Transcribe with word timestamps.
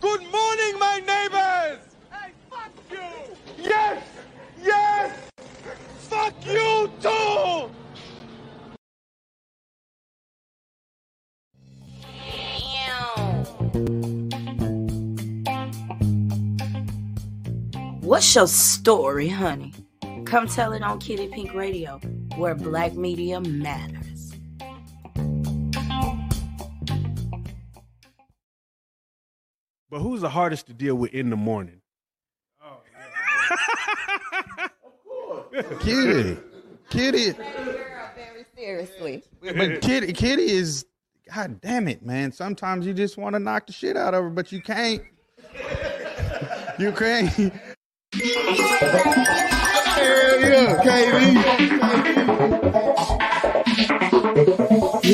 Good 0.00 0.20
morning, 0.20 0.78
my 0.78 1.02
neighbors! 1.04 1.80
Hey, 2.12 2.30
fuck 2.48 2.70
you! 2.88 2.98
Yes! 3.58 4.04
Yes! 4.62 5.30
Fuck 6.08 6.34
you 6.46 6.88
too! 7.00 7.70
What's 18.00 18.34
your 18.36 18.46
story, 18.46 19.28
honey? 19.28 19.72
Come 20.24 20.46
tell 20.46 20.74
it 20.74 20.82
on 20.82 21.00
Kitty 21.00 21.26
Pink 21.26 21.54
Radio, 21.54 21.98
where 22.36 22.54
black 22.54 22.94
media 22.94 23.40
matters. 23.40 23.97
But 29.98 30.04
who's 30.04 30.20
the 30.20 30.28
hardest 30.28 30.68
to 30.68 30.72
deal 30.72 30.94
with 30.94 31.12
in 31.12 31.28
the 31.28 31.34
morning? 31.34 31.80
oh 32.62 32.76
Kitty. 35.80 36.36
Kitty. 36.88 37.32
Very 37.32 38.44
seriously. 38.54 39.24
But 39.42 39.80
Kitty 39.82 40.12
Kitty 40.12 40.52
is 40.52 40.86
God 41.34 41.60
damn 41.60 41.88
it, 41.88 42.06
man. 42.06 42.30
Sometimes 42.30 42.86
you 42.86 42.94
just 42.94 43.18
want 43.18 43.34
to 43.34 43.40
knock 43.40 43.66
the 43.66 43.72
shit 43.72 43.96
out 43.96 44.14
of 44.14 44.22
her, 44.22 44.30
but 44.30 44.52
you 44.52 44.62
can't. 44.62 45.02
You 46.78 46.92
can't. 46.92 47.28
Hell 47.28 47.52
yeah, 50.40 52.17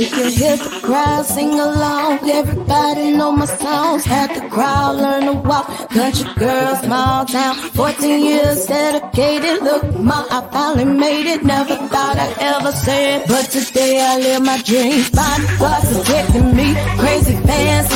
You 0.05 0.11
can 0.11 0.31
hear 0.33 0.57
the 0.59 0.81
crowd 0.83 1.25
sing 1.25 1.59
along. 1.59 2.29
Everybody 2.29 3.13
know 3.13 3.33
my 3.33 3.47
songs. 3.47 4.05
Had 4.05 4.35
the 4.35 4.47
crowd 4.51 4.97
learn 4.97 5.25
to 5.25 5.33
walk. 5.33 5.67
Country 5.89 6.29
girl, 6.35 6.77
small 6.77 7.25
town. 7.25 7.55
14 7.73 8.23
years 8.23 8.67
dedicated. 8.67 9.63
Look, 9.63 9.99
ma, 9.99 10.27
I 10.31 10.47
finally 10.53 10.85
made 10.85 11.25
it. 11.25 11.43
Never 11.43 11.77
thought 11.89 12.19
I'd 12.19 12.37
ever 12.39 12.73
say 12.73 13.15
it. 13.15 13.29
But 13.29 13.47
today 13.47 13.99
I 13.99 14.19
live 14.19 14.43
my 14.43 14.61
dreams. 14.61 15.09
Bodyguards 15.09 15.89
protecting 15.97 16.55
me. 16.55 16.75
Crazy 16.99 17.37
fans. 17.47 17.94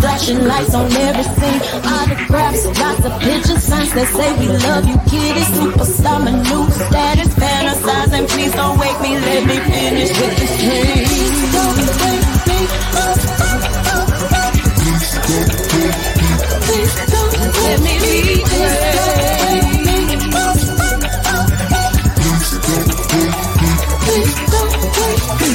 Flashing 0.00 0.44
lights 0.46 0.74
on 0.74 0.90
every 0.92 1.24
scene. 1.36 1.60
Autographs, 1.84 2.64
lots 2.80 3.04
of 3.04 3.12
pictures. 3.20 3.62
Signs 3.62 3.92
that 3.92 4.08
say 4.16 4.32
we 4.40 4.48
love 4.48 4.84
you, 4.88 4.96
kitty. 5.10 5.44
Superstar, 5.52 6.24
my 6.24 6.32
new 6.32 6.64
status. 6.72 7.28
Fantasizing, 7.34 8.26
please 8.30 8.52
don't 8.54 8.78
wake 8.78 9.00
me. 9.00 9.18
Let 9.18 9.44
me 9.46 9.56
finish 9.60 10.10
with 10.18 10.34
this 10.40 10.56
dream. 10.60 11.04
Don't 11.52 11.76
wake 12.00 12.26
me 12.48 12.58
up. 12.96 13.18
Please 16.64 16.94
don't 17.12 17.32
let 17.62 17.78
me 17.80 17.94
be 18.00 18.40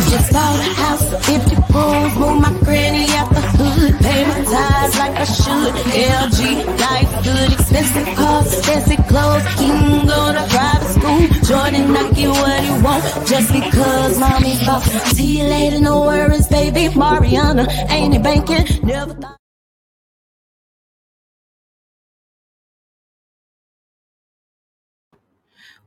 Just 0.09 0.31
bought 0.31 0.59
a 0.59 0.63
house, 0.81 1.05
50 1.25 1.55
rooms, 1.73 2.15
move 2.15 2.41
my 2.41 2.53
granny 2.63 3.07
out 3.17 3.34
the 3.79 3.97
pay 4.01 4.25
my 4.25 4.43
tithes 4.43 4.97
like 4.97 5.15
I 5.15 5.25
should. 5.25 5.73
LG, 5.73 6.65
life 6.79 7.23
good, 7.23 7.53
expensive 7.53 8.15
cars, 8.15 8.65
fancy 8.65 8.97
clothes, 9.09 9.43
he 9.59 9.67
can 9.67 10.07
go 10.07 10.33
to 10.33 10.43
private 10.49 10.87
school. 10.95 11.27
Jordan, 11.43 11.95
I 11.95 12.11
get 12.11 12.29
what 12.29 12.63
he 12.63 12.71
want, 12.83 13.27
just 13.27 13.51
because 13.51 14.19
mommy 14.19 14.55
thought. 14.55 14.83
See 15.13 15.39
you 15.39 15.43
later, 15.45 15.79
no 15.79 16.01
worries, 16.01 16.47
baby. 16.47 16.93
Mariana, 16.95 17.67
ain't 17.89 18.13
he 18.13 18.19
banking? 18.19 18.85
Never 18.85 19.13
thought. 19.13 19.37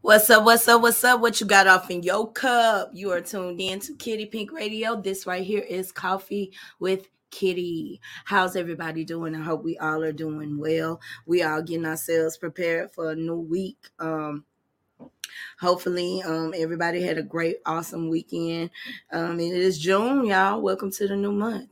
What's 0.01 0.31
up? 0.31 0.45
What's 0.45 0.67
up? 0.69 0.81
What's 0.81 1.05
up? 1.05 1.21
What 1.21 1.41
you 1.41 1.47
got 1.47 1.67
off 1.67 1.91
in 1.91 2.03
your 2.03 2.33
cup? 2.33 2.91
You 2.95 3.11
are 3.11 3.21
tuned 3.21 3.61
in 3.61 3.81
to 3.81 3.95
Kitty 3.95 4.27
Pink 4.27 4.53
Radio. 4.53 5.01
This 5.01 5.27
right 5.27 5.45
here 5.45 5.61
is 5.61 5.93
Coffee 5.93 6.53
with 6.79 7.09
Kitty. 7.39 8.01
How's 8.25 8.57
everybody 8.57 9.05
doing? 9.05 9.37
I 9.37 9.43
hope 9.45 9.63
we 9.63 9.79
all 9.79 10.03
are 10.03 10.11
doing 10.11 10.59
well. 10.59 11.01
We 11.25 11.45
all 11.45 11.63
getting 11.63 11.87
ourselves 11.87 12.37
prepared 12.37 12.91
for 12.91 13.13
a 13.13 13.15
new 13.15 13.39
week. 13.39 13.79
Um, 14.01 14.45
hopefully, 15.61 16.21
um, 16.27 16.53
everybody 16.57 17.01
had 17.01 17.17
a 17.17 17.23
great, 17.23 17.59
awesome 17.65 18.09
weekend. 18.09 18.71
Um, 19.13 19.39
it 19.39 19.53
is 19.53 19.79
June, 19.79 20.27
y'all. 20.27 20.61
Welcome 20.61 20.91
to 20.91 21.07
the 21.07 21.15
new 21.15 21.31
month. 21.31 21.69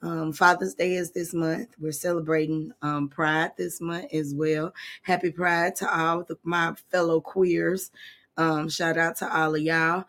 Um, 0.00 0.32
Father's 0.32 0.76
Day 0.76 0.94
is 0.94 1.10
this 1.10 1.34
month. 1.34 1.74
We're 1.78 1.92
celebrating 1.92 2.72
um, 2.80 3.10
Pride 3.10 3.50
this 3.58 3.82
month 3.82 4.14
as 4.14 4.34
well. 4.34 4.72
Happy 5.02 5.30
Pride 5.30 5.76
to 5.76 5.94
all 5.94 6.24
the, 6.24 6.38
my 6.42 6.72
fellow 6.90 7.20
queers. 7.20 7.90
Um, 8.38 8.70
shout 8.70 8.96
out 8.96 9.16
to 9.16 9.30
all 9.30 9.56
of 9.56 9.60
y'all. 9.60 10.06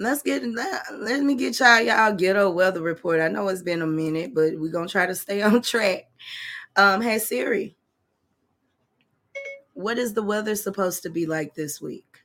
Let's 0.00 0.22
get 0.22 0.40
that. 0.54 0.82
Let 0.94 1.22
me 1.22 1.34
get 1.34 1.60
y'all 1.60 1.78
y'all 1.82 2.14
ghetto 2.14 2.50
weather 2.50 2.80
report. 2.80 3.20
I 3.20 3.28
know 3.28 3.46
it's 3.48 3.60
been 3.60 3.82
a 3.82 3.86
minute, 3.86 4.34
but 4.34 4.54
we're 4.56 4.72
gonna 4.72 4.88
try 4.88 5.04
to 5.04 5.14
stay 5.14 5.42
on 5.42 5.60
track. 5.60 6.08
Um, 6.74 7.02
hey 7.02 7.18
Siri, 7.18 7.76
what 9.74 9.98
is 9.98 10.14
the 10.14 10.22
weather 10.22 10.54
supposed 10.54 11.02
to 11.02 11.10
be 11.10 11.26
like 11.26 11.54
this 11.54 11.82
week? 11.82 12.24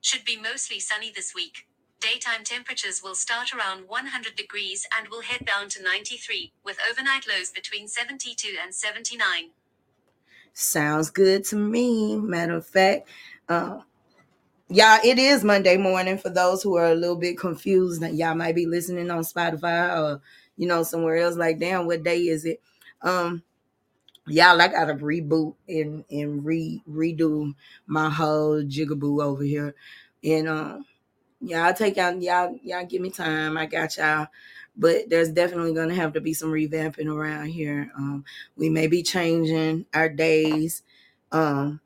Should 0.00 0.24
be 0.24 0.36
mostly 0.36 0.80
sunny 0.80 1.12
this 1.14 1.36
week. 1.36 1.68
Daytime 2.00 2.42
temperatures 2.42 3.00
will 3.00 3.14
start 3.14 3.54
around 3.54 3.88
100 3.88 4.34
degrees 4.34 4.88
and 4.96 5.08
will 5.08 5.22
head 5.22 5.44
down 5.46 5.68
to 5.68 5.82
93, 5.82 6.52
with 6.64 6.78
overnight 6.90 7.26
lows 7.28 7.50
between 7.50 7.86
72 7.86 8.56
and 8.60 8.74
79. 8.74 9.50
Sounds 10.52 11.10
good 11.10 11.44
to 11.46 11.56
me. 11.56 12.16
Matter 12.16 12.54
of 12.54 12.66
fact, 12.66 13.08
uh, 13.48 13.80
y'all, 14.70 15.00
it 15.04 15.18
is 15.18 15.44
Monday 15.44 15.76
morning 15.76 16.18
for 16.18 16.28
those 16.28 16.62
who 16.62 16.76
are 16.76 16.90
a 16.92 16.94
little 16.94 17.16
bit 17.16 17.38
confused. 17.38 18.02
Y'all 18.02 18.34
might 18.34 18.54
be 18.54 18.66
listening 18.66 19.10
on 19.10 19.22
Spotify 19.22 19.96
or 19.96 20.20
you 20.56 20.66
know 20.66 20.82
somewhere 20.82 21.16
else. 21.16 21.36
Like, 21.36 21.58
damn, 21.58 21.86
what 21.86 22.02
day 22.02 22.20
is 22.20 22.44
it? 22.44 22.60
Um, 23.02 23.42
y'all, 24.26 24.60
I 24.60 24.68
gotta 24.68 24.94
reboot 24.94 25.54
and 25.68 26.04
and 26.10 26.44
re 26.44 26.82
redo 26.88 27.54
my 27.86 28.10
whole 28.10 28.62
jigaboo 28.62 29.22
over 29.22 29.42
here, 29.42 29.74
and 30.22 30.48
um, 30.48 30.86
y'all 31.40 31.72
take 31.74 31.98
out 31.98 32.20
y'all 32.20 32.58
y'all 32.62 32.86
give 32.86 33.02
me 33.02 33.10
time. 33.10 33.56
I 33.56 33.66
got 33.66 33.96
y'all. 33.96 34.28
But 34.80 35.10
there's 35.10 35.32
definitely 35.32 35.74
gonna 35.74 35.94
have 35.94 36.12
to 36.12 36.20
be 36.20 36.32
some 36.32 36.52
revamping 36.52 37.12
around 37.12 37.46
here. 37.46 37.90
Um, 37.96 38.24
we 38.56 38.70
may 38.70 38.86
be 38.86 39.02
changing 39.02 39.86
our 39.92 40.08
days. 40.08 40.84
Um, 41.32 41.80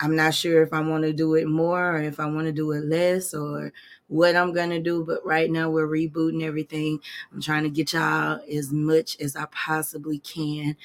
I'm 0.00 0.14
not 0.14 0.34
sure 0.34 0.62
if 0.62 0.72
I 0.72 0.80
want 0.80 1.04
to 1.04 1.12
do 1.12 1.34
it 1.34 1.48
more 1.48 1.96
or 1.96 1.98
if 1.98 2.20
I 2.20 2.26
want 2.26 2.46
to 2.46 2.52
do 2.52 2.70
it 2.72 2.84
less 2.84 3.34
or 3.34 3.72
what 4.06 4.36
I'm 4.36 4.52
going 4.52 4.70
to 4.70 4.80
do. 4.80 5.04
But 5.04 5.24
right 5.26 5.50
now, 5.50 5.70
we're 5.70 5.88
rebooting 5.88 6.42
everything. 6.42 7.00
I'm 7.32 7.42
trying 7.42 7.64
to 7.64 7.70
get 7.70 7.92
y'all 7.92 8.40
as 8.52 8.72
much 8.72 9.18
as 9.20 9.34
I 9.34 9.46
possibly 9.46 10.18
can. 10.18 10.76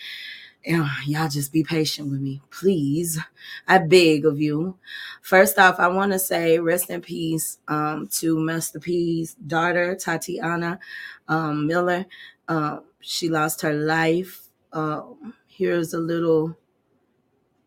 And 0.66 0.86
y'all 1.06 1.28
just 1.28 1.52
be 1.52 1.64
patient 1.64 2.10
with 2.10 2.22
me, 2.22 2.42
please. 2.50 3.20
I 3.68 3.80
beg 3.80 4.26
of 4.26 4.40
you. 4.40 4.78
First 5.22 5.60
off, 5.60 5.78
I 5.78 5.90
want 5.90 6.14
to 6.14 6.20
say 6.20 6.58
rest 6.60 6.90
in 6.90 7.02
peace 7.02 7.58
um, 7.68 8.08
to 8.20 8.40
Master 8.40 8.80
P's 8.80 9.36
daughter, 9.36 9.96
Tytyana 9.96 10.80
um, 11.28 11.68
Miller. 11.68 12.06
Um, 12.48 12.84
she 13.02 13.28
lost 13.28 13.62
her 13.62 13.74
life. 13.74 14.48
Um, 14.72 15.34
here's 15.48 15.94
a 15.94 16.00
little 16.00 16.58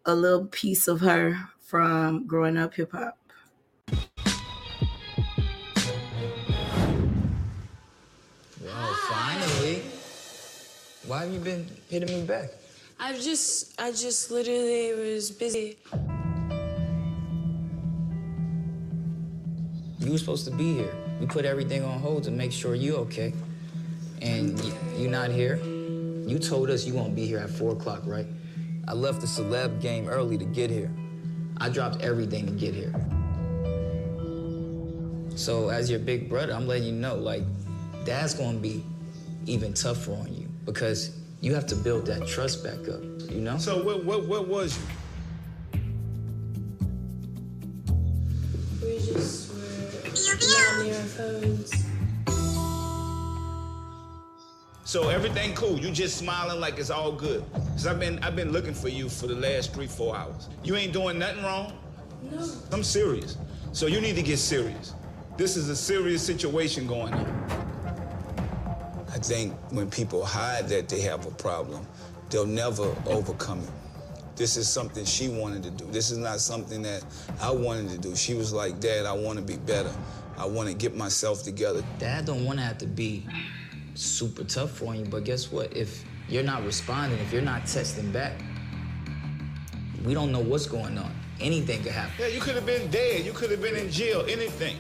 a 0.07 0.15
little 0.15 0.47
piece 0.47 0.87
of 0.87 1.01
her 1.01 1.37
from 1.61 2.27
growing 2.29 2.57
up 2.57 2.75
hip 2.75 2.93
hop. 2.93 3.19
Well, 8.63 8.95
finally. 9.09 9.83
Why 11.07 11.25
have 11.25 11.33
you 11.33 11.41
been 11.41 11.67
hitting 11.91 12.21
me 12.21 12.25
back? 12.25 12.51
I've 13.01 13.21
just, 13.21 13.81
I 13.81 13.91
just 13.91 14.31
literally 14.31 14.95
was 14.95 15.33
busy. 15.33 15.77
You 19.99 20.13
were 20.13 20.19
supposed 20.19 20.45
to 20.45 20.53
be 20.53 20.75
here. 20.75 20.95
We 21.21 21.27
put 21.27 21.45
everything 21.45 21.83
on 21.83 21.99
hold 21.99 22.23
to 22.25 22.31
make 22.31 22.53
sure 22.53 22.77
you 22.77 22.97
okay. 22.97 23.35
And 24.23 24.61
you're 24.97 25.11
not 25.11 25.31
here. 25.31 25.57
You 25.57 26.39
told 26.39 26.71
us 26.71 26.87
you 26.87 26.95
won't 26.95 27.17
be 27.17 27.27
here 27.27 27.39
at 27.39 27.51
four 27.51 27.73
o'clock, 27.73 28.03
right? 28.05 28.27
I 28.89 28.93
left 28.93 29.21
the 29.21 29.27
celeb 29.27 29.81
game 29.81 30.09
early 30.09 30.39
to 30.39 30.45
get 30.45 30.71
here. 30.71 30.91
I 31.59 31.69
dropped 31.69 32.03
everything 32.03 32.47
to 32.47 32.53
get 32.53 32.75
here. 32.75 32.95
So 35.35 35.69
as 35.71 35.91
your 35.91 35.99
big 35.99 36.29
brother, 36.29 36.53
I'm 36.53 36.67
letting 36.67 36.85
you 36.85 36.93
know, 36.93 37.17
like, 37.17 37.43
dad's 38.05 38.35
gonna 38.35 38.59
be 38.59 38.85
even 39.47 39.75
tougher 39.75 40.13
on 40.13 40.33
you 40.35 40.49
because 40.65 41.19
you 41.41 41.55
have 41.55 41.67
to 41.67 41.77
build 41.77 42.07
that 42.07 42.27
trust 42.27 42.63
back 42.63 42.89
up, 42.89 43.03
you 43.31 43.41
know? 43.41 43.59
So 43.59 43.83
what 43.83 44.05
what 44.05 44.27
what 44.27 44.49
was 44.49 44.79
you? 44.79 45.81
We 48.83 48.99
just 48.99 49.53
were 49.53 50.35
not 50.35 50.85
near 50.85 50.95
our 50.95 51.03
phones. 51.03 51.86
So 54.87 55.09
everything 55.09 55.53
cool. 55.57 55.81
You 55.81 55.91
just 55.91 56.17
smiling 56.17 56.61
like 56.61 56.79
it's 56.79 56.91
all 56.91 57.11
good. 57.11 57.45
Cause 57.73 57.89
I've 57.89 57.99
been 57.99 58.21
I've 58.23 58.37
been 58.37 58.53
looking 58.53 58.73
for 58.73 58.89
you 58.89 59.09
for 59.09 59.27
the 59.27 59.35
last 59.35 59.75
three, 59.75 59.89
four 59.89 60.17
hours. 60.17 60.49
You 60.63 60.77
ain't 60.77 60.93
doing 60.93 61.19
nothing 61.19 61.43
wrong. 61.43 61.77
No. 62.31 62.49
I'm 62.71 62.85
serious. 62.85 63.37
So 63.73 63.89
you 63.89 64.01
need 64.01 64.15
to 64.15 64.23
get 64.23 64.39
serious. 64.39 64.95
This 65.37 65.57
is 65.57 65.69
a 65.71 65.75
serious 65.75 66.25
situation 66.25 66.87
going 66.87 67.13
on. 67.13 67.27
I 69.09 69.19
think 69.19 69.55
when 69.71 69.91
people 69.91 70.25
hide 70.25 70.69
that 70.69 70.89
they 70.89 71.01
have 71.01 71.27
a 71.27 71.33
problem, 71.33 71.85
they'll 72.31 72.47
never 72.47 72.95
overcome 73.07 73.59
it. 73.59 73.71
This 74.37 74.57
is 74.57 74.69
something 74.69 75.05
she 75.05 75.29
wanted 75.29 75.65
to 75.65 75.71
do. 75.73 75.87
This 75.87 76.13
is 76.13 76.19
not 76.19 76.39
something 76.39 76.83
that 76.83 77.05
I 77.41 77.51
wanted 77.51 77.89
to 77.89 77.99
do. 77.99 78.15
She 78.15 78.35
was 78.35 78.53
like, 78.53 78.79
Dad, 78.79 79.05
I 79.05 79.15
want 79.15 79.37
to 79.41 79.45
be 79.45 79.57
better. 79.57 79.93
I 80.39 80.47
want 80.47 80.69
to 80.69 80.77
get 80.77 80.95
myself 80.95 81.43
together. 81.43 81.83
Dad 81.99 82.25
don't 82.25 82.45
want 82.45 82.61
to 82.61 82.65
have 82.65 82.79
to 82.79 82.87
be 82.87 83.27
super 83.97 84.45
tough 84.45 84.71
for 84.71 84.95
you, 84.95 85.05
but 85.05 85.25
guess 85.25 85.51
what? 85.51 85.75
If 85.77 86.05
you're 86.29 86.43
not 86.43 86.65
responding, 86.65 87.19
if 87.21 87.33
you're 87.33 87.43
not 87.43 87.63
texting 87.63 88.13
back, 88.13 88.33
we 90.05 90.15
don't 90.15 90.31
know 90.31 90.41
what's 90.41 90.67
going 90.67 90.99
on. 90.99 91.13
Anything 91.41 91.83
could 91.83 91.93
happen. 91.93 92.13
Yeah, 92.19 92.29
you 92.29 92.41
could 92.41 92.55
have 92.55 92.67
been 92.67 92.91
dead. 92.91 93.27
You 93.27 93.33
could 93.33 93.51
have 93.51 93.61
been 93.61 93.77
in 93.77 93.91
jail. 93.91 94.25
Anything. 94.29 94.77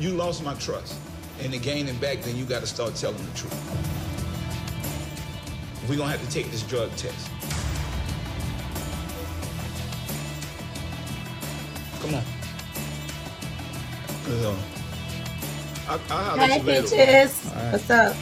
You 0.00 0.10
lost 0.10 0.42
my 0.42 0.54
trust. 0.54 0.94
And 1.40 1.52
to 1.52 1.58
gain 1.58 1.86
it 1.86 2.00
back, 2.00 2.22
then 2.22 2.36
you 2.36 2.44
got 2.44 2.60
to 2.60 2.66
start 2.66 2.94
telling 2.96 3.24
the 3.24 3.38
truth. 3.38 3.54
We're 5.88 5.96
going 5.96 6.10
to 6.10 6.18
have 6.18 6.26
to 6.26 6.32
take 6.32 6.50
this 6.50 6.62
drug 6.62 6.90
test. 6.96 7.30
Come 12.02 12.14
on. 12.14 12.24
So, 14.24 14.54
I, 14.54 14.77
I'll 15.88 15.98
holler 15.98 16.42
at 16.42 16.50
Hey. 16.50 16.82
Peaches. 16.82 17.46
All 17.46 17.54
right. 17.54 17.72
What's 17.72 17.90
up? 17.90 18.16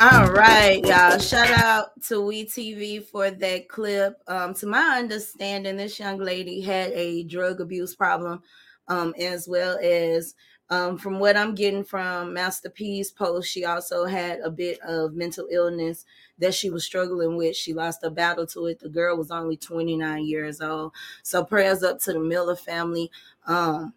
All 0.00 0.32
right, 0.32 0.84
y'all. 0.84 1.18
Shout 1.18 1.50
out 1.50 2.02
to 2.08 2.14
WeTV 2.14 3.04
for 3.06 3.30
that 3.30 3.68
clip. 3.68 4.20
Um, 4.26 4.54
to 4.54 4.66
my 4.66 4.98
understanding, 4.98 5.76
this 5.76 6.00
young 6.00 6.18
lady 6.18 6.60
had 6.60 6.90
a 6.92 7.22
drug 7.22 7.60
abuse 7.60 7.94
problem, 7.94 8.42
um, 8.88 9.14
as 9.20 9.46
well 9.46 9.78
as 9.80 10.34
um, 10.72 10.96
from 10.96 11.18
what 11.18 11.36
I'm 11.36 11.54
getting 11.54 11.84
from 11.84 12.32
Master 12.32 12.70
P's 12.70 13.10
post, 13.10 13.50
she 13.50 13.66
also 13.66 14.06
had 14.06 14.40
a 14.40 14.50
bit 14.50 14.80
of 14.80 15.12
mental 15.14 15.46
illness 15.50 16.06
that 16.38 16.54
she 16.54 16.70
was 16.70 16.82
struggling 16.82 17.36
with. 17.36 17.54
She 17.56 17.74
lost 17.74 18.02
a 18.04 18.10
battle 18.10 18.46
to 18.48 18.66
it. 18.66 18.80
The 18.80 18.88
girl 18.88 19.18
was 19.18 19.30
only 19.30 19.58
29 19.58 20.24
years 20.24 20.62
old. 20.62 20.92
So 21.22 21.44
prayers 21.44 21.82
up 21.82 22.00
to 22.00 22.14
the 22.14 22.20
Miller 22.20 22.56
family. 22.56 23.10
Um, 23.46 23.92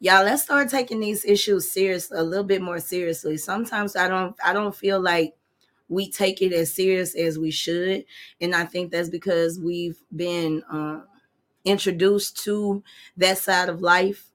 y'all 0.00 0.24
let's 0.24 0.42
start 0.44 0.70
taking 0.70 1.00
these 1.00 1.24
issues 1.24 1.70
serious 1.70 2.10
a 2.12 2.22
little 2.22 2.44
bit 2.44 2.62
more 2.62 2.78
seriously 2.78 3.36
sometimes 3.36 3.96
i 3.96 4.06
don't 4.06 4.36
i 4.44 4.52
don't 4.52 4.76
feel 4.76 5.00
like 5.00 5.34
we 5.88 6.10
take 6.10 6.42
it 6.42 6.52
as 6.52 6.72
serious 6.72 7.16
as 7.16 7.38
we 7.38 7.50
should 7.50 8.04
and 8.40 8.54
i 8.54 8.64
think 8.64 8.92
that's 8.92 9.08
because 9.10 9.58
we've 9.58 10.02
been 10.14 10.62
um, 10.70 11.04
introduced 11.64 12.42
to 12.44 12.82
that 13.16 13.38
side 13.38 13.68
of 13.68 13.82
life 13.82 14.30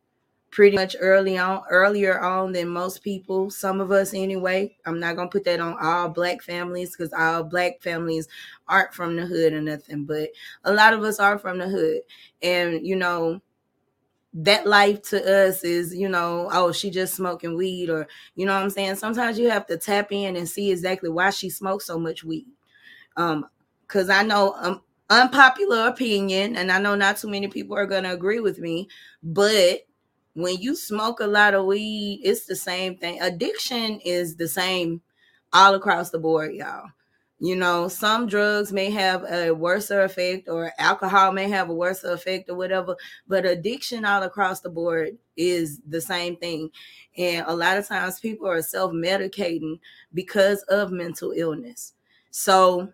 pretty 0.54 0.76
much 0.76 0.96
early 1.00 1.38
on 1.38 1.64
earlier 1.70 2.20
on 2.22 2.52
than 2.52 2.68
most 2.68 3.04
people 3.04 3.50
some 3.50 3.82
of 3.82 3.92
us 3.92 4.14
anyway 4.14 4.76
i'm 4.86 5.00
not 5.00 5.16
gonna 5.16 5.30
put 5.30 5.44
that 5.44 5.60
on 5.60 5.76
all 5.82 6.08
black 6.10 6.42
families 6.42 6.92
because 6.96 7.12
all 7.14 7.44
black 7.44 7.82
families 7.82 8.28
aren't 8.68 8.94
from 8.94 9.16
the 9.16 9.26
hood 9.26 9.54
or 9.54 9.62
nothing 9.62 10.06
but 10.06 10.30
a 10.66 10.74
lot 10.74 10.94
of 10.94 11.04
us 11.04 11.20
are 11.20 11.40
from 11.40 11.58
the 11.58 11.68
hood 11.68 12.02
and 12.44 12.86
you 12.86 12.96
know 12.96 13.42
that 14.34 14.66
life 14.66 15.02
to 15.04 15.48
us 15.48 15.64
is, 15.64 15.94
you 15.94 16.10
know, 16.10 16.50
oh, 16.52 16.72
she 16.72 16.90
just 16.90 17.16
smoking 17.16 17.56
weed, 17.56 17.90
or 17.90 18.08
you 18.36 18.46
know 18.46 18.54
what 18.54 18.64
I'm 18.64 18.70
saying. 18.70 18.96
Sometimes 18.96 19.38
you 19.38 19.50
have 19.50 19.68
to 19.68 19.78
tap 19.78 20.12
in 20.12 20.36
and 20.36 20.50
see 20.50 20.72
exactly 20.72 21.10
why 21.10 21.30
she 21.30 21.50
smokes 21.50 21.86
so 21.86 22.00
much 22.00 22.24
weed. 22.24 22.48
Um, 23.18 23.48
because 23.88 24.10
I 24.10 24.24
know 24.24 24.56
um 24.60 24.82
unpopular 25.10 25.88
opinion, 25.88 26.56
and 26.56 26.72
I 26.72 26.80
know 26.80 26.96
not 26.96 27.18
too 27.18 27.30
many 27.30 27.48
people 27.48 27.78
are 27.78 27.86
gonna 27.86 28.14
agree 28.14 28.40
with 28.40 28.60
me, 28.60 28.88
but 29.24 29.82
when 30.34 30.58
you 30.58 30.76
smoke 30.76 31.20
a 31.20 31.28
lot 31.28 31.54
of 31.54 31.66
weed, 31.66 32.22
it's 32.24 32.46
the 32.46 32.56
same 32.56 32.98
thing. 32.98 33.22
Addiction 33.22 34.00
is 34.00 34.36
the 34.36 34.48
same 34.48 35.02
all 35.52 35.76
across 35.76 36.10
the 36.10 36.20
board, 36.20 36.54
y'all. 36.54 36.90
You 37.40 37.58
know, 37.58 37.90
some 37.90 38.28
drugs 38.28 38.72
may 38.72 38.90
have 38.92 39.26
a 39.30 39.52
worse 39.52 39.92
effect, 39.92 40.48
or 40.48 40.72
alcohol 40.80 41.34
may 41.34 41.50
have 41.50 41.70
a 41.70 41.74
worse 41.74 42.04
effect, 42.04 42.50
or 42.50 42.56
whatever. 42.56 42.96
But 43.28 43.46
addiction 43.46 44.06
all 44.06 44.24
across 44.24 44.62
the 44.62 44.70
board 44.70 45.18
is 45.36 45.82
the 45.88 46.00
same 46.00 46.38
thing. 46.38 46.70
And 47.18 47.46
a 47.46 47.54
lot 47.54 47.78
of 47.78 47.88
times 47.88 48.20
people 48.22 48.48
are 48.48 48.62
self 48.62 48.94
medicating 48.94 49.80
because 50.14 50.64
of 50.64 50.92
mental 50.92 51.34
illness. 51.36 51.94
So 52.32 52.94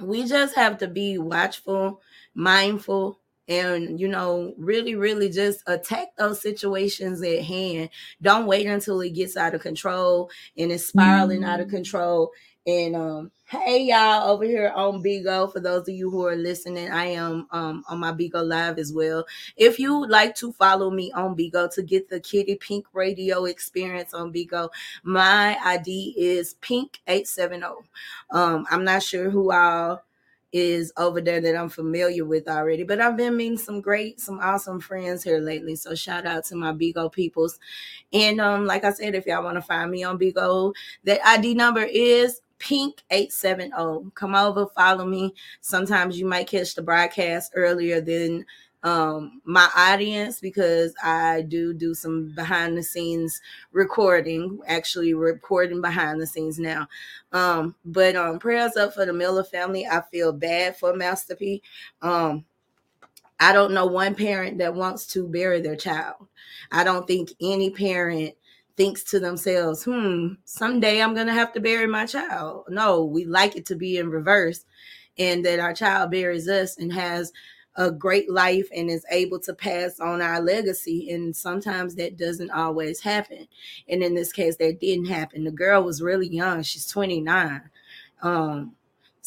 we 0.00 0.26
just 0.26 0.54
have 0.54 0.78
to 0.78 0.86
be 0.86 1.18
watchful, 1.18 2.00
mindful, 2.34 3.18
and 3.48 3.98
you 4.00 4.08
know, 4.08 4.54
really, 4.56 4.94
really 4.94 5.28
just 5.28 5.62
attack 5.66 6.08
those 6.16 6.40
situations 6.40 7.22
at 7.22 7.42
hand. 7.42 7.90
Don't 8.22 8.46
wait 8.46 8.66
until 8.66 9.00
it 9.00 9.14
gets 9.14 9.36
out 9.36 9.54
of 9.54 9.62
control 9.62 10.30
and 10.56 10.72
it's 10.72 10.86
spiraling 10.86 11.44
out 11.44 11.60
of 11.60 11.68
control. 11.68 12.32
And 12.66 12.96
um, 12.96 13.30
hey 13.48 13.84
y'all 13.84 14.28
over 14.28 14.44
here 14.44 14.72
on 14.74 15.00
Bigo. 15.00 15.52
For 15.52 15.60
those 15.60 15.82
of 15.82 15.94
you 15.94 16.10
who 16.10 16.26
are 16.26 16.34
listening, 16.34 16.90
I 16.90 17.06
am 17.06 17.46
um 17.52 17.84
on 17.88 18.00
my 18.00 18.10
Bigo 18.10 18.44
Live 18.44 18.78
as 18.78 18.92
well. 18.92 19.24
If 19.56 19.78
you 19.78 20.04
like 20.08 20.34
to 20.36 20.52
follow 20.52 20.90
me 20.90 21.12
on 21.12 21.36
Bigo 21.36 21.72
to 21.74 21.82
get 21.84 22.10
the 22.10 22.18
Kitty 22.18 22.56
Pink 22.56 22.86
Radio 22.92 23.44
experience 23.44 24.12
on 24.14 24.32
Bigo, 24.32 24.68
my 25.04 25.56
ID 25.64 26.14
is 26.16 26.54
Pink 26.54 27.00
eight 27.06 27.28
seven 27.28 27.60
zero. 27.60 27.84
Um, 28.32 28.66
I'm 28.68 28.82
not 28.82 29.04
sure 29.04 29.30
who 29.30 29.52
all 29.52 30.02
is 30.56 30.92
over 30.96 31.20
there 31.20 31.40
that 31.40 31.54
I'm 31.54 31.68
familiar 31.68 32.24
with 32.24 32.48
already, 32.48 32.82
but 32.82 33.00
I've 33.00 33.16
been 33.16 33.36
meeting 33.36 33.58
some 33.58 33.80
great, 33.80 34.20
some 34.20 34.40
awesome 34.40 34.80
friends 34.80 35.22
here 35.22 35.38
lately. 35.38 35.76
So 35.76 35.94
shout 35.94 36.24
out 36.24 36.44
to 36.46 36.56
my 36.56 36.72
Bigo 36.72 37.12
peoples. 37.12 37.58
And 38.12 38.40
um, 38.40 38.64
like 38.64 38.84
I 38.84 38.92
said, 38.92 39.14
if 39.14 39.26
y'all 39.26 39.44
want 39.44 39.56
to 39.56 39.62
find 39.62 39.90
me 39.90 40.02
on 40.02 40.18
Bigo, 40.18 40.72
that 41.04 41.20
ID 41.26 41.54
number 41.54 41.82
is 41.82 42.40
Pink 42.58 43.02
870. 43.10 44.10
Come 44.14 44.34
over, 44.34 44.66
follow 44.68 45.04
me. 45.04 45.34
Sometimes 45.60 46.18
you 46.18 46.26
might 46.26 46.48
catch 46.48 46.74
the 46.74 46.82
broadcast 46.82 47.52
earlier 47.54 48.00
than 48.00 48.46
um 48.86 49.42
my 49.44 49.68
audience 49.76 50.40
because 50.40 50.94
I 51.02 51.42
do 51.42 51.74
do 51.74 51.92
some 51.92 52.32
behind 52.36 52.78
the 52.78 52.84
scenes 52.84 53.40
recording, 53.72 54.60
actually 54.68 55.12
recording 55.12 55.80
behind 55.80 56.20
the 56.20 56.26
scenes 56.26 56.58
now. 56.58 56.86
Um 57.32 57.74
but 57.84 58.14
um 58.14 58.38
prayers 58.38 58.76
up 58.76 58.94
for 58.94 59.04
the 59.04 59.12
Miller 59.12 59.44
family. 59.44 59.86
I 59.86 60.02
feel 60.12 60.32
bad 60.32 60.76
for 60.76 60.94
Master 60.94 61.34
P. 61.34 61.62
Um 62.00 62.44
I 63.40 63.52
don't 63.52 63.72
know 63.72 63.86
one 63.86 64.14
parent 64.14 64.58
that 64.58 64.74
wants 64.74 65.06
to 65.08 65.26
bury 65.28 65.60
their 65.60 65.76
child. 65.76 66.28
I 66.70 66.84
don't 66.84 67.06
think 67.06 67.30
any 67.40 67.70
parent 67.70 68.34
thinks 68.76 69.02
to 69.04 69.20
themselves, 69.20 69.84
hmm, 69.84 70.34
someday 70.44 71.02
I'm 71.02 71.14
going 71.14 71.26
to 71.26 71.32
have 71.32 71.52
to 71.54 71.60
bury 71.60 71.86
my 71.86 72.06
child. 72.06 72.64
No, 72.68 73.04
we 73.04 73.24
like 73.24 73.56
it 73.56 73.66
to 73.66 73.74
be 73.74 73.96
in 73.96 74.10
reverse 74.10 74.64
and 75.18 75.44
that 75.44 75.60
our 75.60 75.72
child 75.72 76.10
buries 76.10 76.48
us 76.48 76.76
and 76.78 76.92
has 76.92 77.32
a 77.76 77.90
great 77.90 78.30
life 78.30 78.68
and 78.74 78.90
is 78.90 79.04
able 79.10 79.38
to 79.40 79.54
pass 79.54 80.00
on 80.00 80.22
our 80.22 80.40
legacy. 80.40 81.10
And 81.10 81.34
sometimes 81.36 81.94
that 81.96 82.16
doesn't 82.16 82.50
always 82.50 83.00
happen. 83.00 83.46
And 83.88 84.02
in 84.02 84.14
this 84.14 84.32
case, 84.32 84.56
that 84.56 84.80
didn't 84.80 85.06
happen. 85.06 85.44
The 85.44 85.50
girl 85.50 85.82
was 85.84 86.02
really 86.02 86.28
young. 86.28 86.62
She's 86.62 86.86
29. 86.86 87.62
Um, 88.22 88.74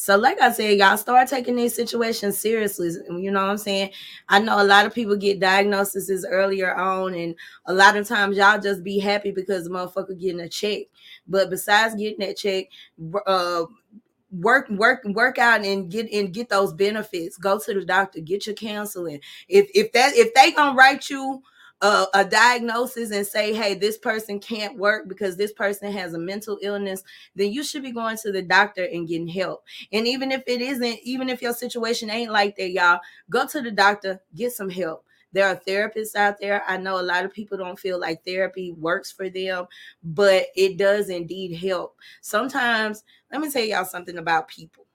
so, 0.00 0.16
like 0.16 0.40
I 0.40 0.50
said, 0.50 0.78
y'all 0.78 0.96
start 0.96 1.28
taking 1.28 1.56
these 1.56 1.74
situations 1.74 2.38
seriously. 2.38 2.88
You 3.10 3.30
know 3.30 3.42
what 3.42 3.50
I'm 3.50 3.58
saying? 3.58 3.90
I 4.30 4.38
know 4.38 4.60
a 4.60 4.64
lot 4.64 4.86
of 4.86 4.94
people 4.94 5.14
get 5.14 5.40
diagnoses 5.40 6.24
earlier 6.26 6.74
on, 6.74 7.12
and 7.12 7.34
a 7.66 7.74
lot 7.74 7.98
of 7.98 8.08
times 8.08 8.38
y'all 8.38 8.58
just 8.58 8.82
be 8.82 8.98
happy 8.98 9.30
because 9.30 9.64
the 9.64 9.70
motherfucker 9.70 10.18
getting 10.18 10.40
a 10.40 10.48
check. 10.48 10.84
But 11.28 11.50
besides 11.50 11.96
getting 11.96 12.26
that 12.26 12.38
check, 12.38 12.68
uh, 13.26 13.66
work 14.30 14.68
work 14.70 15.04
work 15.04 15.38
out 15.38 15.64
and 15.64 15.90
get 15.90 16.10
and 16.12 16.32
get 16.32 16.48
those 16.48 16.72
benefits. 16.72 17.36
Go 17.36 17.58
to 17.58 17.74
the 17.74 17.84
doctor 17.84 18.20
get 18.20 18.46
your 18.46 18.54
counseling. 18.54 19.20
If 19.48 19.70
if 19.74 19.92
that 19.92 20.14
if 20.14 20.34
they 20.34 20.52
gonna 20.52 20.76
write 20.76 21.10
you 21.10 21.42
a, 21.82 22.06
a 22.14 22.24
diagnosis 22.24 23.10
and 23.10 23.26
say 23.26 23.54
hey 23.54 23.74
this 23.74 23.96
person 23.96 24.38
can't 24.38 24.76
work 24.78 25.08
because 25.08 25.36
this 25.36 25.52
person 25.52 25.90
has 25.90 26.12
a 26.12 26.18
mental 26.18 26.58
illness 26.62 27.02
then 27.34 27.52
you 27.52 27.64
should 27.64 27.82
be 27.82 27.90
going 27.90 28.18
to 28.18 28.30
the 28.30 28.42
doctor 28.42 28.84
and 28.84 29.08
getting 29.08 29.28
help. 29.28 29.64
And 29.92 30.06
even 30.06 30.30
if 30.30 30.42
it 30.46 30.60
isn't 30.60 30.98
even 31.02 31.28
if 31.28 31.40
your 31.42 31.54
situation 31.54 32.10
ain't 32.10 32.32
like 32.32 32.56
that 32.56 32.70
y'all 32.70 33.00
go 33.30 33.46
to 33.46 33.62
the 33.62 33.70
doctor 33.70 34.20
get 34.34 34.52
some 34.52 34.70
help 34.70 35.04
there 35.32 35.46
are 35.46 35.60
therapists 35.66 36.14
out 36.14 36.40
there. 36.40 36.62
I 36.66 36.76
know 36.76 37.00
a 37.00 37.02
lot 37.02 37.24
of 37.24 37.32
people 37.32 37.56
don't 37.56 37.78
feel 37.78 38.00
like 38.00 38.24
therapy 38.24 38.72
works 38.72 39.12
for 39.12 39.28
them, 39.28 39.66
but 40.02 40.46
it 40.56 40.76
does 40.76 41.08
indeed 41.08 41.56
help. 41.56 41.96
Sometimes, 42.20 43.04
let 43.30 43.40
me 43.40 43.50
tell 43.50 43.64
y'all 43.64 43.84
something 43.84 44.18
about 44.18 44.48
people. 44.48 44.86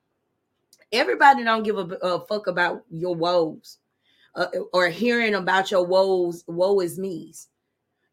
Everybody 0.91 1.43
don't 1.43 1.63
give 1.63 1.77
a, 1.77 1.95
a 2.01 2.25
fuck 2.25 2.47
about 2.47 2.83
your 2.89 3.15
woes 3.15 3.79
uh, 4.35 4.47
or 4.73 4.89
hearing 4.89 5.35
about 5.35 5.71
your 5.71 5.85
woes, 5.85 6.43
woe 6.47 6.79
is 6.81 6.99
me's. 6.99 7.47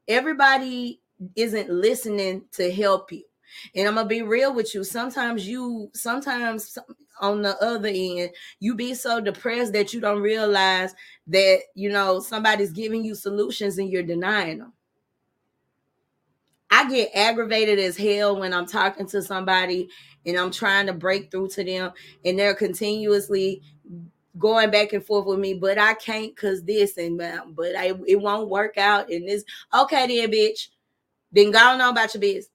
everybody 0.09 1.01
isn't 1.37 1.71
listening 1.71 2.45
to 2.53 2.73
help 2.73 3.13
you. 3.13 3.23
And 3.75 3.89
I'm 3.89 3.95
gonna 3.95 4.09
be 4.09 4.23
real 4.23 4.55
with 4.55 4.75
you. 4.75 4.85
Sometimes 4.85 5.47
you, 5.47 5.91
sometimes 5.95 6.79
on 7.21 7.43
the 7.43 7.57
other 7.63 7.89
end, 7.93 8.31
you 8.61 8.75
be 8.75 8.95
so 8.95 9.21
depressed 9.21 9.73
that 9.75 9.93
you 9.93 10.01
don't 10.01 10.23
realize 10.23 10.95
that 11.29 11.61
you 11.75 11.91
know 11.91 12.21
somebody's 12.21 12.73
giving 12.73 13.05
you 13.05 13.15
solutions 13.15 13.79
and 13.79 13.91
you're 13.91 14.03
denying 14.03 14.59
them. 14.59 14.73
I 16.71 16.89
get 16.89 17.11
aggravated 17.15 17.79
as 17.79 17.99
hell 17.99 18.41
when 18.41 18.55
I'm 18.55 18.65
talking 18.67 19.07
to 19.09 19.21
somebody 19.21 19.91
and 20.25 20.39
I'm 20.39 20.51
trying 20.51 20.87
to 20.87 20.95
break 20.95 21.31
through 21.31 21.49
to 21.49 21.65
them 21.65 21.93
and 22.25 22.39
they're 22.39 22.55
continuously 22.55 23.63
going 24.39 24.71
back 24.71 24.95
and 24.95 25.05
forth 25.05 25.27
with 25.27 25.39
me, 25.39 25.53
but 25.53 25.79
I 25.79 25.93
can't 25.95 26.35
cause 26.35 26.63
this 26.63 26.97
and 26.97 27.19
but 27.55 27.77
I 27.77 27.93
it 28.07 28.21
won't 28.21 28.49
work 28.49 28.79
out 28.79 29.11
and 29.11 29.29
this 29.29 29.45
okay 29.75 30.07
then 30.07 30.31
bitch. 30.31 30.69
Then 31.31 31.51
go 31.51 31.59
on 31.59 31.81
about 31.81 32.15
your 32.15 32.21
business. 32.23 32.49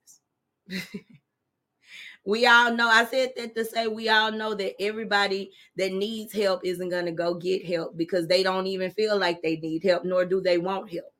We 2.25 2.45
all 2.45 2.75
know 2.75 2.88
I 2.89 3.05
said 3.05 3.33
that 3.38 3.55
to 3.55 3.65
say 3.65 3.88
we 3.88 4.09
all 4.09 4.31
know 4.31 4.53
that 4.55 4.81
everybody 4.81 5.51
that 5.77 5.93
needs 5.93 6.33
help 6.33 6.62
isn't 6.65 6.89
gonna 6.89 7.12
go 7.12 7.36
get 7.36 7.65
help 7.65 7.95
because 7.97 8.27
they 8.27 8.43
don't 8.43 8.67
even 8.67 8.91
feel 8.91 9.17
like 9.17 9.41
they 9.41 9.57
need 9.57 9.83
help, 9.83 10.03
nor 10.03 10.25
do 10.25 10.41
they 10.41 10.57
want 10.57 10.91
help, 10.91 11.13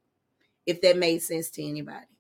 if 0.66 0.82
that 0.82 0.98
made 0.98 1.22
sense 1.22 1.50
to 1.52 1.64
anybody. 1.64 2.17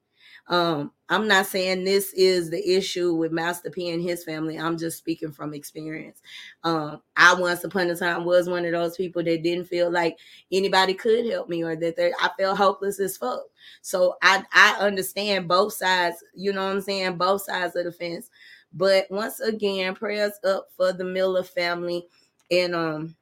Um, 0.49 0.91
I'm 1.09 1.27
not 1.27 1.45
saying 1.45 1.83
this 1.83 2.13
is 2.13 2.49
the 2.49 2.75
issue 2.75 3.13
with 3.13 3.31
Master 3.31 3.69
P 3.69 3.89
and 3.89 4.01
his 4.01 4.23
family. 4.23 4.57
I'm 4.57 4.77
just 4.77 4.97
speaking 4.97 5.31
from 5.31 5.53
experience. 5.53 6.21
Um, 6.63 7.01
I 7.15 7.33
once 7.33 7.63
upon 7.63 7.89
a 7.89 7.95
time 7.95 8.25
was 8.25 8.49
one 8.49 8.65
of 8.65 8.71
those 8.71 8.97
people 8.97 9.23
that 9.23 9.43
didn't 9.43 9.65
feel 9.67 9.89
like 9.89 10.17
anybody 10.51 10.93
could 10.93 11.25
help 11.25 11.49
me 11.49 11.63
or 11.63 11.75
that 11.75 12.13
I 12.21 12.29
felt 12.37 12.57
hopeless 12.57 12.99
as 12.99 13.17
fuck. 13.17 13.41
So 13.81 14.15
I 14.21 14.43
I 14.53 14.77
understand 14.79 15.47
both 15.47 15.73
sides, 15.73 16.23
you 16.33 16.53
know 16.53 16.65
what 16.65 16.75
I'm 16.75 16.81
saying, 16.81 17.17
both 17.17 17.43
sides 17.43 17.75
of 17.75 17.85
the 17.85 17.91
fence. 17.91 18.29
But 18.73 19.09
once 19.09 19.39
again, 19.39 19.95
prayers 19.95 20.33
up 20.45 20.67
for 20.75 20.91
the 20.93 21.05
Miller 21.05 21.43
family. 21.43 22.07
And 22.51 22.75
um 22.75 23.15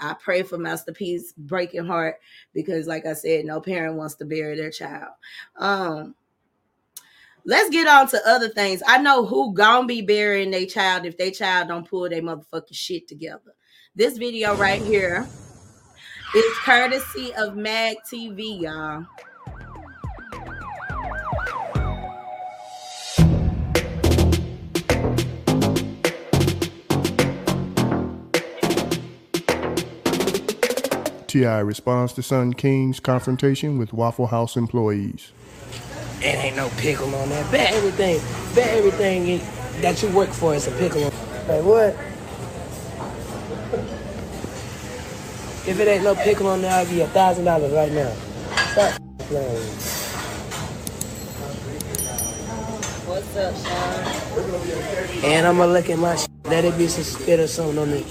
I 0.00 0.14
pray 0.14 0.42
for 0.42 0.58
Master 0.58 0.92
P's 0.92 1.32
breaking 1.36 1.84
heart 1.84 2.16
because, 2.54 2.86
like 2.86 3.04
I 3.06 3.12
said, 3.12 3.44
no 3.44 3.60
parent 3.60 3.96
wants 3.96 4.14
to 4.16 4.24
bury 4.24 4.56
their 4.56 4.70
child. 4.70 5.10
Um, 5.56 6.14
Let's 7.50 7.68
get 7.68 7.88
on 7.88 8.06
to 8.10 8.28
other 8.28 8.48
things. 8.48 8.80
I 8.86 8.98
know 8.98 9.26
who 9.26 9.52
gonna 9.52 9.84
be 9.84 10.02
burying 10.02 10.52
their 10.52 10.66
child 10.66 11.04
if 11.04 11.18
their 11.18 11.32
child 11.32 11.66
don't 11.66 11.84
pull 11.84 12.08
their 12.08 12.22
motherfucking 12.22 12.74
shit 12.74 13.08
together. 13.08 13.56
This 13.92 14.18
video 14.18 14.54
right 14.54 14.80
here 14.80 15.26
is 16.36 16.58
courtesy 16.58 17.34
of 17.34 17.56
Mag 17.56 17.96
TV, 18.08 18.60
y'all. 18.60 19.04
T.I. 31.26 31.58
responds 31.58 32.12
to 32.12 32.22
son 32.22 32.52
King's 32.52 33.00
confrontation 33.00 33.76
with 33.76 33.92
Waffle 33.92 34.28
House 34.28 34.54
employees. 34.56 35.32
It 36.22 36.36
ain't 36.36 36.56
no 36.56 36.68
pickle 36.76 37.14
on 37.14 37.30
that. 37.30 37.50
Bet 37.50 37.72
everything, 37.72 38.20
bet 38.54 38.68
everything 38.76 39.40
that 39.80 40.02
you 40.02 40.10
work 40.10 40.28
for 40.28 40.54
is 40.54 40.66
a 40.66 40.70
pickle. 40.72 41.04
On. 41.04 41.10
Like 41.48 41.64
what? 41.64 41.96
If 45.66 45.80
it 45.80 45.88
ain't 45.88 46.04
no 46.04 46.14
pickle 46.14 46.48
on 46.48 46.60
there, 46.60 46.72
I'll 46.72 46.84
give 46.84 46.94
you 46.94 47.04
a 47.04 47.08
thousand 47.08 47.46
dollars 47.46 47.72
right 47.72 47.90
now. 47.90 48.12
Stop 48.72 49.00
playing. 49.20 49.62
What's 53.06 53.36
up, 53.36 53.54
Sean? 53.56 55.24
And 55.24 55.46
I'm 55.46 55.56
gonna 55.56 55.72
look 55.72 55.88
at 55.88 55.98
my 55.98 56.16
shit. 56.16 56.28
Let 56.44 56.66
it 56.66 56.76
be 56.76 56.86
some 56.86 57.04
spit 57.04 57.40
or 57.40 57.46
something 57.46 57.78
on 57.78 57.90
me. 57.90 58.04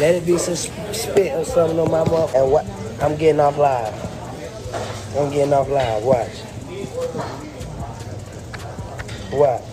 Let 0.00 0.16
it 0.16 0.26
be 0.26 0.36
some 0.36 0.56
spit 0.56 1.32
or 1.36 1.44
something 1.44 1.78
on 1.78 1.90
my 1.92 2.02
mouth. 2.10 2.34
And 2.34 2.50
what? 2.50 2.66
I'm 3.00 3.16
getting 3.16 3.40
off 3.40 3.56
live. 3.56 3.94
I'm 5.16 5.30
getting 5.30 5.52
off 5.52 5.68
live. 5.68 6.02
Watch. 6.02 7.51
What? 9.32 9.64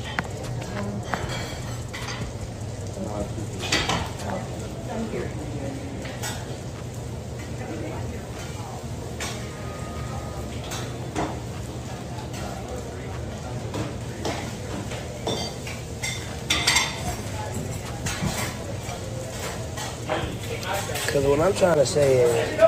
Because 21.05 21.25
what 21.25 21.39
I'm 21.41 21.53
trying 21.53 21.75
to 21.75 21.85
say 21.85 22.21
is, 22.21 22.59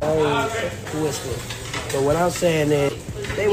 I 0.00 0.48
whisper. 1.02 1.92
But 1.92 2.02
what 2.02 2.16
I'm 2.16 2.30
saying 2.30 2.72
is, 2.72 2.91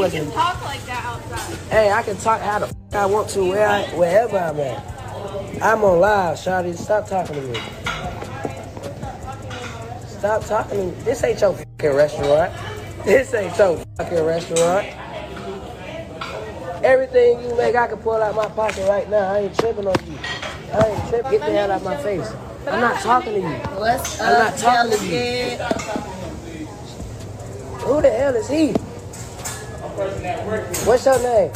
they 0.01 0.17
you 0.17 0.23
wasn't. 0.23 0.33
can 0.33 0.41
talk 0.41 0.65
like 0.65 0.85
that 0.85 1.05
outside. 1.05 1.57
Hey, 1.69 1.91
I 1.91 2.03
can 2.03 2.17
talk 2.17 2.41
how 2.41 2.59
the 2.59 2.65
f- 2.67 2.73
I 2.93 3.05
want 3.05 3.29
to 3.29 3.49
where 3.49 3.67
I, 3.67 3.83
wherever 3.95 4.37
I'm 4.37 4.59
at. 4.59 5.61
I'm 5.61 5.83
on 5.83 5.99
live, 5.99 6.37
Shawty. 6.37 6.75
Stop 6.77 7.07
talking 7.07 7.35
to 7.35 7.41
me. 7.41 7.59
Stop 10.07 10.45
talking 10.45 10.77
to 10.77 10.85
me. 10.85 10.91
This 11.03 11.23
ain't 11.23 11.39
your 11.41 11.53
fucking 11.53 11.93
restaurant. 11.95 12.53
This 13.05 13.33
ain't 13.33 13.57
your 13.57 13.77
fucking 13.97 14.23
restaurant. 14.25 14.85
Everything 16.83 17.41
you 17.41 17.55
make, 17.55 17.73
I 17.75 17.87
can 17.87 17.97
pull 17.97 18.21
out 18.21 18.35
my 18.35 18.47
pocket 18.49 18.87
right 18.89 19.09
now. 19.09 19.33
I 19.33 19.39
ain't 19.39 19.57
tripping 19.57 19.87
on 19.87 19.95
you. 20.05 20.17
I 20.73 20.85
ain't 20.85 21.09
tripping. 21.09 21.31
Get 21.31 21.39
the 21.39 21.51
hell 21.53 21.71
out 21.71 21.77
of 21.77 21.83
my 21.85 21.95
face. 21.97 22.29
I'm 22.67 22.81
not 22.81 22.99
talking 23.01 23.33
to 23.33 23.39
you. 23.39 23.47
What's 23.47 24.19
I'm 24.19 24.33
not 24.37 24.57
talking 24.57 24.97
to 24.97 25.05
you. 25.05 25.57
Who 27.85 28.01
the 28.01 28.09
hell 28.09 28.35
is 28.35 28.49
he? 28.49 28.73
What's 29.99 31.05
your 31.05 31.21
name? 31.21 31.51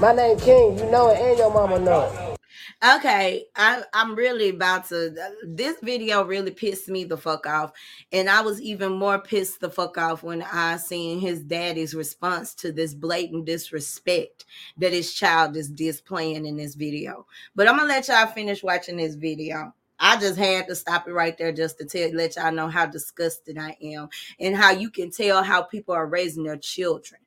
My 0.00 0.12
name 0.12 0.40
King. 0.40 0.76
You 0.76 0.90
know 0.90 1.10
it, 1.10 1.20
and 1.20 1.38
your 1.38 1.52
mama 1.52 1.78
know 1.78 2.10
it. 2.10 2.96
Okay, 2.96 3.44
I, 3.54 3.84
I'm 3.94 4.16
really 4.16 4.48
about 4.48 4.88
to. 4.88 5.14
This 5.46 5.76
video 5.82 6.24
really 6.24 6.50
pissed 6.50 6.88
me 6.88 7.04
the 7.04 7.16
fuck 7.16 7.46
off, 7.46 7.70
and 8.10 8.28
I 8.28 8.40
was 8.40 8.60
even 8.60 8.94
more 8.94 9.20
pissed 9.20 9.60
the 9.60 9.70
fuck 9.70 9.96
off 9.98 10.24
when 10.24 10.42
I 10.42 10.78
seen 10.78 11.20
his 11.20 11.44
daddy's 11.44 11.94
response 11.94 12.56
to 12.56 12.72
this 12.72 12.92
blatant 12.92 13.44
disrespect 13.44 14.44
that 14.78 14.92
his 14.92 15.14
child 15.14 15.56
is 15.56 15.70
displaying 15.70 16.44
in 16.44 16.56
this 16.56 16.74
video. 16.74 17.26
But 17.54 17.68
I'm 17.68 17.76
gonna 17.76 17.88
let 17.88 18.08
y'all 18.08 18.26
finish 18.26 18.64
watching 18.64 18.96
this 18.96 19.14
video. 19.14 19.72
I 20.04 20.16
just 20.16 20.36
had 20.36 20.66
to 20.66 20.74
stop 20.74 21.06
it 21.06 21.12
right 21.12 21.38
there 21.38 21.52
just 21.52 21.78
to 21.78 21.84
tell 21.84 22.12
let 22.12 22.34
y'all 22.34 22.50
know 22.50 22.66
how 22.66 22.86
disgusted 22.86 23.56
I 23.56 23.76
am 23.80 24.08
and 24.40 24.56
how 24.56 24.72
you 24.72 24.90
can 24.90 25.12
tell 25.12 25.44
how 25.44 25.62
people 25.62 25.94
are 25.94 26.08
raising 26.08 26.42
their 26.42 26.56
children. 26.56 27.20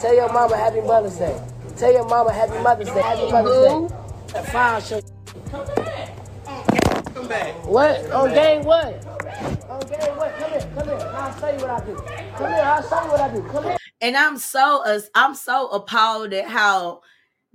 Tell 0.00 0.14
your 0.14 0.32
mama 0.32 0.56
Happy 0.56 0.80
Mother's 0.80 1.16
Day. 1.16 1.36
Tell 1.76 1.92
your 1.92 2.08
mama 2.08 2.32
Happy 2.32 2.56
Mother's 2.62 2.86
Day. 2.86 3.02
Happy 3.02 3.32
Mother's 3.32 3.90
Day. 3.90 3.96
That 4.32 4.46
file 4.46 4.80
show. 4.80 5.00
Come 7.14 7.28
back. 7.28 7.66
What? 7.66 8.08
On 8.12 8.32
game 8.32 8.64
what? 8.64 9.04
On 9.68 9.80
game 9.80 10.16
what? 10.16 10.38
Come 10.38 10.50
here. 10.52 10.70
Come 10.76 10.86
here. 10.86 11.12
I'll 11.16 11.40
show 11.40 11.50
you 11.50 11.56
what 11.56 11.70
I 11.70 11.84
do. 11.84 11.96
Come 12.36 12.52
here. 12.52 12.62
I'll 12.62 12.88
show 12.88 13.04
you 13.04 13.10
what 13.10 13.20
I 13.20 13.34
do. 13.34 13.42
Come 13.42 13.64
here. 13.64 13.76
And 14.00 14.16
I'm 14.16 14.38
so 14.38 14.82
as 14.86 15.10
I'm 15.16 15.34
so 15.34 15.66
appalled 15.70 16.32
at 16.32 16.46
how 16.46 17.00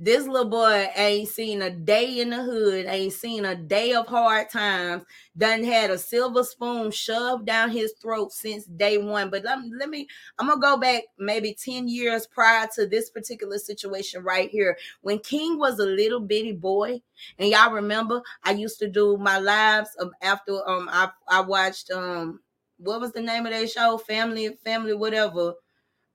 this 0.01 0.25
little 0.25 0.49
boy 0.49 0.87
ain't 0.95 1.27
seen 1.27 1.61
a 1.61 1.69
day 1.69 2.21
in 2.21 2.29
the 2.29 2.41
hood, 2.41 2.85
ain't 2.87 3.11
seen 3.11 3.43
a 3.43 3.53
day 3.53 3.93
of 3.93 4.07
hard 4.07 4.49
times, 4.49 5.03
done 5.37 5.61
had 5.63 5.89
a 5.91 5.97
silver 5.97 6.43
spoon 6.43 6.89
shoved 6.89 7.45
down 7.45 7.69
his 7.69 7.93
throat 8.01 8.31
since 8.31 8.63
day 8.65 8.97
one. 8.97 9.29
But 9.29 9.43
let, 9.43 9.59
let 9.77 9.89
me, 9.89 10.07
I'm 10.39 10.47
gonna 10.47 10.61
go 10.61 10.77
back 10.77 11.03
maybe 11.17 11.53
10 11.53 11.89
years 11.89 12.25
prior 12.25 12.65
to 12.75 12.87
this 12.87 13.09
particular 13.09 13.57
situation 13.57 14.23
right 14.23 14.49
here. 14.49 14.77
When 15.01 15.19
King 15.19 15.59
was 15.59 15.79
a 15.79 15.85
little 15.85 16.21
bitty 16.21 16.53
boy, 16.53 17.01
and 17.37 17.49
y'all 17.49 17.71
remember, 17.73 18.21
I 18.43 18.51
used 18.51 18.79
to 18.79 18.87
do 18.87 19.17
my 19.17 19.37
lives 19.39 19.89
um, 19.99 20.11
after 20.21 20.67
um 20.69 20.87
I, 20.91 21.09
I 21.27 21.41
watched 21.41 21.91
um 21.91 22.39
what 22.77 23.01
was 23.01 23.11
the 23.11 23.21
name 23.21 23.45
of 23.45 23.51
that 23.51 23.69
show? 23.69 23.97
Family, 23.97 24.57
family, 24.63 24.93
whatever. 24.93 25.53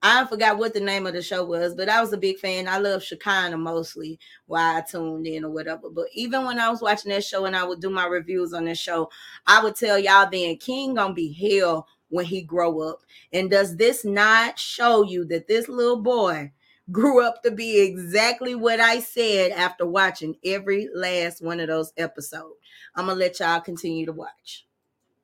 I 0.07 0.27
forgot 0.27 0.59
what 0.59 0.75
the 0.75 0.81
name 0.81 1.07
of 1.07 1.15
the 1.15 1.23
show 1.23 1.43
was, 1.47 1.75
but 1.75 1.89
I 1.89 1.99
was 2.03 2.13
a 2.13 2.19
big 2.19 2.39
fan. 2.39 2.69
I 2.69 2.77
love 2.77 3.03
Shekinah 3.03 3.57
mostly 3.57 4.19
while 4.45 4.77
I 4.77 4.83
tuned 4.83 5.27
in 5.27 5.47
or 5.47 5.51
whatever. 5.51 5.89
But 5.89 6.09
even 6.13 6.45
when 6.45 6.59
I 6.59 6.69
was 6.69 6.83
watching 6.83 7.11
that 7.11 7.25
show 7.25 7.47
and 7.47 7.57
I 7.57 7.65
would 7.65 7.81
do 7.81 7.89
my 7.89 8.05
reviews 8.05 8.53
on 8.53 8.67
that 8.67 8.77
show, 8.77 9.09
I 9.47 9.65
would 9.65 9.77
tell 9.77 9.99
y'all 9.99 10.29
then 10.31 10.59
King 10.59 10.93
gonna 10.93 11.15
be 11.15 11.33
hell 11.33 11.89
when 12.11 12.27
he 12.27 12.43
grow 12.43 12.81
up. 12.81 13.01
And 13.33 13.51
does 13.51 13.79
this 13.79 14.05
not 14.05 14.59
show 14.59 15.05
you 15.05 15.25
that 15.29 15.49
this 15.49 15.71
little 15.71 16.03
boy 16.03 16.53
grew 16.93 17.25
up 17.25 17.43
to 17.43 17.51
be 17.51 17.81
exactly 17.81 18.55
what 18.55 18.81
I 18.81 19.01
said 19.01 19.53
after 19.53 19.87
watching 19.87 20.37
every 20.45 20.91
last 20.95 21.41
one 21.41 21.61
of 21.61 21.69
those 21.69 21.95
episodes? 21.97 22.57
I'm 22.95 23.07
gonna 23.07 23.19
let 23.19 23.41
y'all 23.41 23.63
continue 23.63 24.05
to 24.05 24.13
watch. 24.13 24.67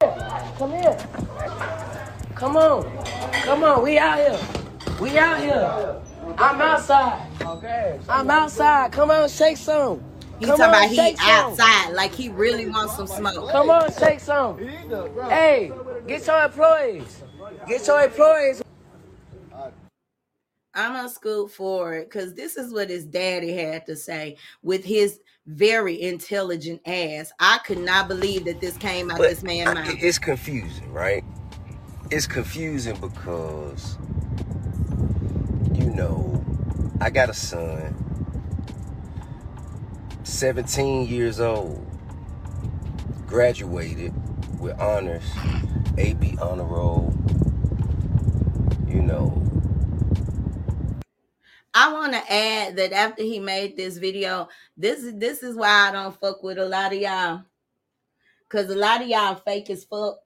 Come 0.00 0.72
here. 0.72 0.96
Come 2.34 2.56
on. 2.56 3.04
Come 3.44 3.62
on. 3.62 3.82
We 3.82 3.98
out 3.98 4.18
here. 4.18 4.40
We 5.00 5.16
out 5.18 5.40
here. 5.40 6.00
I'm 6.38 6.60
outside. 6.60 7.26
Okay. 7.40 7.98
I'm 8.08 8.30
outside. 8.30 8.92
Come 8.92 9.10
on, 9.10 9.28
shake 9.28 9.56
some. 9.56 10.04
He 10.38 10.46
Come 10.46 10.56
talking 10.58 10.62
on, 10.62 10.70
about 10.70 10.88
he 10.90 10.96
shake 10.96 11.18
some. 11.18 11.28
outside 11.30 11.92
like 11.92 12.12
he 12.14 12.28
really 12.28 12.68
wants 12.68 12.96
some 12.96 13.06
smoke. 13.06 13.50
Come 13.50 13.70
on, 13.70 13.92
shake 13.92 14.20
some. 14.20 14.58
Hey, 15.28 15.72
get 16.06 16.26
your 16.26 16.44
employees. 16.44 17.22
Get 17.66 17.86
your 17.86 18.02
employees. 18.02 18.62
I'm 20.72 20.92
gonna 20.92 21.08
scoot 21.08 21.50
forward 21.50 22.04
because 22.04 22.32
this 22.34 22.56
is 22.56 22.72
what 22.72 22.88
his 22.90 23.04
daddy 23.04 23.52
had 23.52 23.84
to 23.86 23.96
say 23.96 24.36
with 24.62 24.84
his 24.84 25.20
very 25.46 26.00
intelligent 26.00 26.80
ass. 26.86 27.32
I 27.40 27.58
could 27.66 27.78
not 27.78 28.06
believe 28.06 28.44
that 28.44 28.60
this 28.60 28.76
came 28.76 29.10
out 29.10 29.18
But 29.18 29.30
this 29.30 29.42
man's 29.42 29.74
mouth. 29.74 29.88
it's 29.98 30.18
confusing, 30.18 30.92
right? 30.92 31.24
It's 32.12 32.26
confusing 32.26 32.96
because, 33.00 33.96
you 34.19 34.19
know, 36.00 36.42
I 36.98 37.10
got 37.10 37.28
a 37.28 37.34
son, 37.34 37.94
17 40.22 41.06
years 41.06 41.40
old, 41.40 41.86
graduated 43.26 44.14
with 44.58 44.78
honors, 44.80 45.30
AB 45.98 46.38
honor 46.40 46.64
roll, 46.64 47.12
you 48.88 49.02
know. 49.02 49.42
I 51.74 51.92
want 51.92 52.14
to 52.14 52.32
add 52.32 52.76
that 52.76 52.92
after 52.92 53.22
he 53.22 53.38
made 53.38 53.76
this 53.76 53.98
video, 53.98 54.48
this 54.78 55.04
is 55.04 55.18
this 55.18 55.42
is 55.42 55.54
why 55.54 55.88
I 55.88 55.92
don't 55.92 56.18
fuck 56.18 56.42
with 56.42 56.56
a 56.56 56.66
lot 56.66 56.94
of 56.94 56.98
y'all, 56.98 57.42
cause 58.48 58.70
a 58.70 58.74
lot 58.74 59.02
of 59.02 59.08
y'all 59.08 59.34
fake 59.34 59.68
as 59.68 59.84
fuck. 59.84 60.18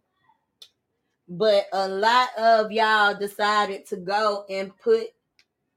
But 1.28 1.66
a 1.72 1.88
lot 1.88 2.28
of 2.38 2.70
y'all 2.70 3.14
decided 3.14 3.86
to 3.86 3.96
go 3.96 4.44
and 4.48 4.76
put 4.76 5.08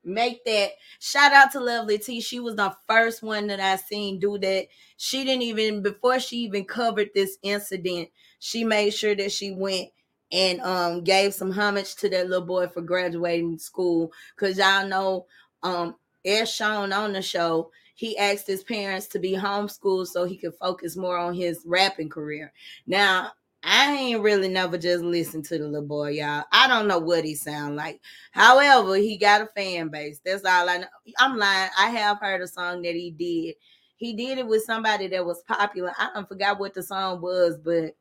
make 0.07 0.43
that 0.45 0.71
shout 0.99 1.33
out 1.33 1.51
to 1.51 1.59
Lovely 1.59 1.97
T. 1.97 2.21
She 2.21 2.39
was 2.39 2.55
the 2.55 2.75
first 2.87 3.21
one 3.21 3.47
that 3.47 3.59
I 3.59 3.75
seen 3.75 4.19
do 4.19 4.37
that. 4.39 4.67
She 4.97 5.23
didn't 5.23 5.43
even 5.43 5.81
before 5.81 6.19
she 6.19 6.37
even 6.37 6.65
covered 6.65 7.09
this 7.13 7.37
incident, 7.43 8.09
she 8.39 8.63
made 8.63 8.91
sure 8.91 9.15
that 9.15 9.31
she 9.31 9.51
went 9.51 9.89
and 10.31 10.59
um 10.61 11.03
gave 11.03 11.33
some 11.33 11.51
homage 11.51 11.95
to 11.97 12.09
that 12.09 12.29
little 12.29 12.45
boy 12.45 12.67
for 12.67 12.81
graduating 12.81 13.59
school. 13.59 14.11
Cause 14.37 14.57
y'all 14.57 14.87
know 14.87 15.25
um 15.63 15.95
as 16.25 16.49
shown 16.51 16.91
on 16.91 17.13
the 17.13 17.21
show, 17.21 17.71
he 17.95 18.17
asked 18.17 18.47
his 18.47 18.63
parents 18.63 19.07
to 19.07 19.19
be 19.19 19.33
homeschooled 19.33 20.07
so 20.07 20.25
he 20.25 20.37
could 20.37 20.55
focus 20.55 20.95
more 20.97 21.17
on 21.17 21.33
his 21.33 21.63
rapping 21.65 22.09
career. 22.09 22.51
Now 22.85 23.31
I 23.69 23.91
ain't 23.93 24.21
really 24.21 24.47
never 24.47 24.77
just 24.77 25.03
listened 25.03 25.43
to 25.45 25.57
the 25.57 25.65
little 25.65 25.85
boy, 25.85 26.11
y'all. 26.11 26.45
I 26.53 26.69
don't 26.69 26.87
know 26.87 26.99
what 26.99 27.25
he 27.25 27.35
sound 27.35 27.75
like. 27.75 27.99
However, 28.31 28.95
he 28.95 29.17
got 29.17 29.41
a 29.41 29.47
fan 29.47 29.89
base. 29.89 30.21
That's 30.23 30.45
all 30.45 30.69
I 30.69 30.77
know. 30.77 30.87
I'm 31.19 31.35
lying. 31.37 31.69
I 31.77 31.89
have 31.89 32.19
heard 32.21 32.41
a 32.41 32.47
song 32.47 32.81
that 32.83 32.95
he 32.95 33.11
did. 33.11 33.55
He 33.97 34.13
did 34.13 34.37
it 34.37 34.47
with 34.47 34.63
somebody 34.63 35.07
that 35.07 35.25
was 35.25 35.43
popular. 35.43 35.93
I 35.97 36.09
don't 36.13 36.29
forgot 36.29 36.59
what 36.59 36.75
the 36.75 36.81
song 36.81 37.19
was, 37.19 37.57
but 37.57 37.95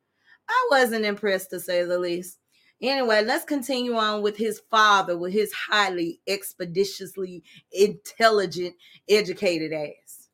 I 0.48 0.68
wasn't 0.70 1.04
impressed 1.04 1.50
to 1.50 1.58
say 1.58 1.82
the 1.82 1.98
least. 1.98 2.38
Anyway, 2.80 3.24
let's 3.24 3.44
continue 3.44 3.96
on 3.96 4.22
with 4.22 4.36
his 4.36 4.62
father, 4.70 5.18
with 5.18 5.32
his 5.32 5.52
highly 5.52 6.20
expeditiously 6.28 7.42
intelligent, 7.72 8.76
educated 9.08 9.72
ass. 9.72 10.25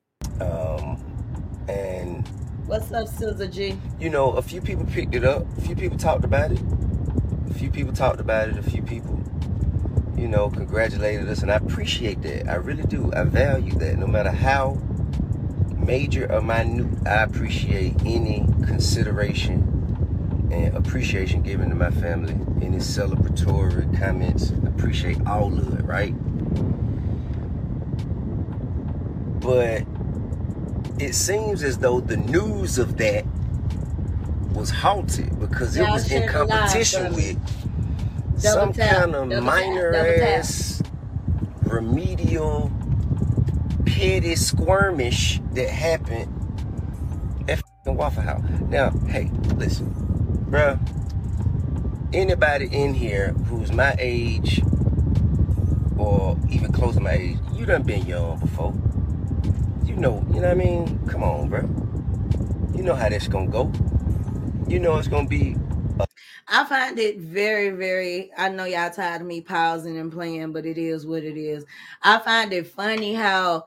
What's 2.72 2.90
up, 2.90 3.06
Scissor 3.06 3.48
G? 3.48 3.78
you 4.00 4.08
know, 4.08 4.30
a 4.30 4.40
few 4.40 4.62
people 4.62 4.86
picked 4.86 5.14
it 5.14 5.24
up. 5.24 5.44
A 5.58 5.60
few 5.60 5.76
people 5.76 5.98
talked 5.98 6.24
about 6.24 6.52
it. 6.52 6.58
A 7.50 7.52
few 7.52 7.70
people 7.70 7.92
talked 7.92 8.18
about 8.18 8.48
it. 8.48 8.56
A 8.56 8.62
few 8.62 8.80
people, 8.82 9.22
you 10.16 10.26
know, 10.26 10.48
congratulated 10.48 11.28
us, 11.28 11.42
and 11.42 11.52
I 11.52 11.56
appreciate 11.56 12.22
that. 12.22 12.48
I 12.48 12.54
really 12.54 12.84
do. 12.84 13.12
I 13.12 13.24
value 13.24 13.74
that. 13.74 13.98
No 13.98 14.06
matter 14.06 14.30
how 14.30 14.80
major 15.76 16.32
or 16.32 16.40
minute, 16.40 17.06
I 17.06 17.24
appreciate 17.24 17.94
any 18.06 18.46
consideration 18.64 20.48
and 20.50 20.74
appreciation 20.74 21.42
given 21.42 21.68
to 21.68 21.74
my 21.74 21.90
family. 21.90 22.32
Any 22.64 22.78
celebratory 22.78 24.00
comments, 24.00 24.48
appreciate 24.66 25.18
all 25.26 25.52
of 25.52 25.78
it. 25.78 25.84
Right. 25.84 26.14
But 29.40 29.91
it 31.02 31.14
seems 31.14 31.62
as 31.62 31.78
though 31.78 32.00
the 32.00 32.16
news 32.16 32.78
of 32.78 32.96
that 32.98 33.24
was 34.52 34.70
halted 34.70 35.38
because 35.40 35.76
it 35.76 35.82
was 35.88 36.04
in 36.10 36.22
share 36.22 36.32
the 36.32 36.44
live, 36.44 36.48
competition 36.48 37.14
with 37.14 38.40
some 38.40 38.72
tap, 38.72 38.96
kind 38.96 39.14
of 39.14 39.42
minor 39.42 39.92
tap. 39.92 40.38
ass 40.38 40.82
remedial 41.64 42.70
petty 43.84 44.36
skirmish 44.36 45.40
that 45.52 45.68
happened 45.68 46.28
at 47.48 47.58
f***ing 47.58 47.96
Waffle 47.96 48.22
House. 48.22 48.44
Now, 48.68 48.90
hey, 49.08 49.30
listen, 49.56 49.92
bruh. 50.50 50.78
Anybody 52.12 52.66
in 52.66 52.94
here 52.94 53.32
who's 53.48 53.72
my 53.72 53.96
age 53.98 54.62
or 55.96 56.36
even 56.50 56.70
close 56.72 56.94
to 56.94 57.00
my 57.00 57.12
age, 57.12 57.38
you 57.54 57.64
done 57.64 57.82
been 57.82 58.06
young 58.06 58.38
before. 58.38 58.74
You 59.84 59.96
know, 59.96 60.24
you 60.28 60.40
know 60.40 60.48
what 60.48 60.50
I 60.50 60.54
mean? 60.54 61.06
Come 61.08 61.22
on, 61.22 61.48
bro. 61.48 61.60
You 62.76 62.82
know 62.82 62.94
how 62.94 63.08
that's 63.08 63.28
gonna 63.28 63.50
go. 63.50 63.72
You 64.68 64.78
know 64.78 64.96
it's 64.96 65.08
gonna 65.08 65.28
be 65.28 65.56
I 66.48 66.64
find 66.64 66.98
it 66.98 67.18
very, 67.18 67.70
very. 67.70 68.30
I 68.36 68.48
know 68.48 68.64
y'all 68.64 68.90
tired 68.90 69.22
of 69.22 69.26
me 69.26 69.40
pausing 69.40 69.96
and 69.98 70.12
playing, 70.12 70.52
but 70.52 70.66
it 70.66 70.78
is 70.78 71.06
what 71.06 71.24
it 71.24 71.36
is. 71.36 71.64
I 72.02 72.18
find 72.18 72.52
it 72.52 72.66
funny 72.66 73.14
how 73.14 73.64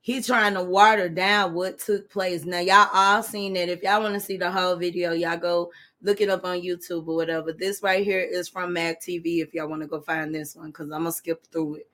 he's 0.00 0.26
trying 0.26 0.54
to 0.54 0.62
water 0.62 1.08
down 1.08 1.54
what 1.54 1.78
took 1.78 2.10
place. 2.10 2.44
Now, 2.44 2.60
y'all 2.60 2.88
all 2.92 3.22
seen 3.22 3.56
it. 3.56 3.68
If 3.68 3.82
y'all 3.82 4.02
want 4.02 4.14
to 4.14 4.20
see 4.20 4.36
the 4.36 4.50
whole 4.50 4.76
video, 4.76 5.12
y'all 5.12 5.36
go 5.36 5.72
look 6.02 6.20
it 6.20 6.30
up 6.30 6.44
on 6.44 6.62
YouTube 6.62 7.08
or 7.08 7.16
whatever. 7.16 7.52
This 7.52 7.82
right 7.82 8.04
here 8.04 8.20
is 8.20 8.48
from 8.48 8.72
Mac 8.72 9.00
TV. 9.00 9.42
If 9.42 9.52
y'all 9.54 9.68
want 9.68 9.82
to 9.82 9.88
go 9.88 10.00
find 10.00 10.34
this 10.34 10.54
one, 10.54 10.68
because 10.68 10.90
I'm 10.92 11.00
gonna 11.00 11.12
skip 11.12 11.46
through 11.50 11.76
it. 11.76 11.90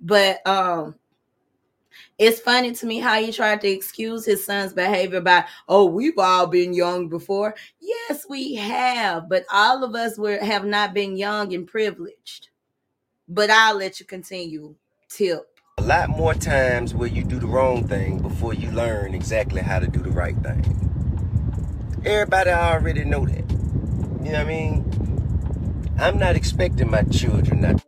But 0.00 0.46
um, 0.46 0.94
it's 2.18 2.40
funny 2.40 2.72
to 2.72 2.86
me 2.86 2.98
how 2.98 3.20
he 3.20 3.32
tried 3.32 3.60
to 3.62 3.68
excuse 3.68 4.24
his 4.24 4.44
son's 4.44 4.72
behavior 4.72 5.20
by, 5.20 5.44
oh, 5.68 5.86
we've 5.86 6.18
all 6.18 6.46
been 6.46 6.72
young 6.72 7.08
before. 7.08 7.54
Yes, 7.80 8.26
we 8.28 8.54
have, 8.54 9.28
but 9.28 9.44
all 9.52 9.84
of 9.84 9.94
us 9.94 10.18
were 10.18 10.38
have 10.38 10.64
not 10.64 10.94
been 10.94 11.16
young 11.16 11.52
and 11.54 11.66
privileged. 11.66 12.48
But 13.28 13.50
I'll 13.50 13.76
let 13.76 14.00
you 14.00 14.06
continue. 14.06 14.74
Tip. 15.08 15.46
a 15.78 15.82
lot 15.82 16.08
more 16.08 16.32
times 16.32 16.94
where 16.94 17.08
you 17.08 17.22
do 17.22 17.38
the 17.38 17.46
wrong 17.46 17.86
thing 17.86 18.18
before 18.18 18.54
you 18.54 18.70
learn 18.70 19.14
exactly 19.14 19.60
how 19.60 19.78
to 19.78 19.86
do 19.86 20.00
the 20.00 20.10
right 20.10 20.36
thing. 20.38 20.64
Everybody 22.04 22.50
already 22.50 23.04
know 23.04 23.26
that. 23.26 23.50
You 24.24 24.32
know 24.32 24.38
what 24.38 24.40
I 24.40 24.44
mean? 24.44 25.92
I'm 25.98 26.18
not 26.18 26.36
expecting 26.36 26.90
my 26.90 27.02
children 27.04 27.60
not 27.60 27.82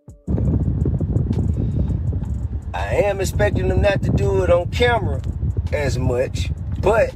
I 2.75 2.97
am 3.05 3.21
expecting 3.21 3.69
them 3.69 3.83
not 3.83 4.03
to 4.03 4.11
do 4.11 4.43
it 4.43 4.51
on 4.51 4.69
camera 4.71 5.23
as 5.73 5.97
much, 5.97 6.51
but 6.81 7.15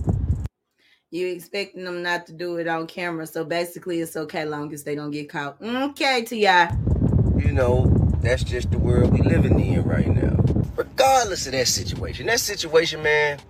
You 1.11 1.27
expecting 1.27 1.83
them 1.83 2.01
not 2.05 2.27
to 2.29 2.33
do 2.33 2.59
it 2.59 2.69
on 2.69 2.87
camera, 2.87 3.27
so 3.27 3.45
basically 3.45 4.01
it's 4.01 4.17
okay 4.17 4.45
long 4.45 4.73
as 4.73 4.85
they 4.85 4.95
don't 4.95 5.11
get 5.11 5.29
caught. 5.29 5.61
Okay, 5.61 6.25
Ti. 6.25 6.37
you 7.45 7.51
know, 7.53 7.87
that's 8.21 8.45
just 8.45 8.71
the 8.71 8.79
world 8.79 9.13
we 9.13 9.21
living 9.21 9.59
in 9.59 9.83
right 9.83 10.07
now. 10.07 10.37
Regardless 10.77 11.47
of 11.47 11.53
that 11.53 11.67
situation, 11.67 12.27
that 12.27 12.39
situation, 12.39 13.03
man, 13.03 13.41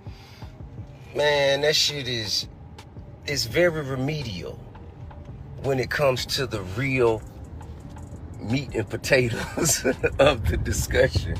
man, 1.14 1.60
that 1.60 1.76
shit 1.76 2.08
is 2.08 2.48
is 3.26 3.44
very 3.44 3.82
remedial 3.82 4.54
when 5.62 5.78
it 5.78 5.90
comes 5.90 6.24
to 6.24 6.46
the 6.46 6.62
real 6.74 7.20
meat 8.40 8.74
and 8.74 8.88
potatoes 8.88 9.84
of 10.18 10.48
the 10.48 10.56
discussion. 10.56 11.36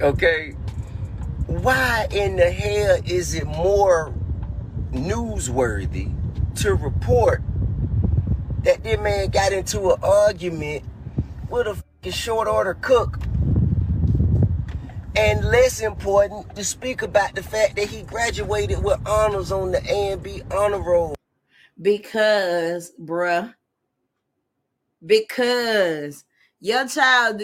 Okay, 0.00 0.50
why 1.46 2.06
in 2.10 2.36
the 2.36 2.50
hell 2.50 2.98
is 3.06 3.34
it 3.34 3.46
more 3.46 4.12
newsworthy 4.92 6.12
to 6.56 6.74
report 6.74 7.42
that 8.62 8.82
this 8.82 8.98
man 9.00 9.28
got 9.28 9.52
into 9.52 9.92
an 9.92 9.98
argument 10.02 10.84
with 11.48 11.66
a 12.04 12.10
short 12.10 12.48
order 12.48 12.74
cook. 12.74 13.18
And 15.16 15.44
less 15.44 15.80
important 15.80 16.54
to 16.56 16.64
speak 16.64 17.00
about 17.00 17.34
the 17.34 17.42
fact 17.42 17.76
that 17.76 17.88
he 17.88 18.02
graduated 18.02 18.84
with 18.84 19.00
honors 19.06 19.50
on 19.50 19.72
the 19.72 19.82
A 19.88 20.12
and 20.12 20.22
B 20.22 20.42
honor 20.54 20.82
roll. 20.82 21.14
Because, 21.80 22.92
bruh, 23.00 23.54
because 25.04 26.24
your 26.60 26.86
child, 26.86 27.40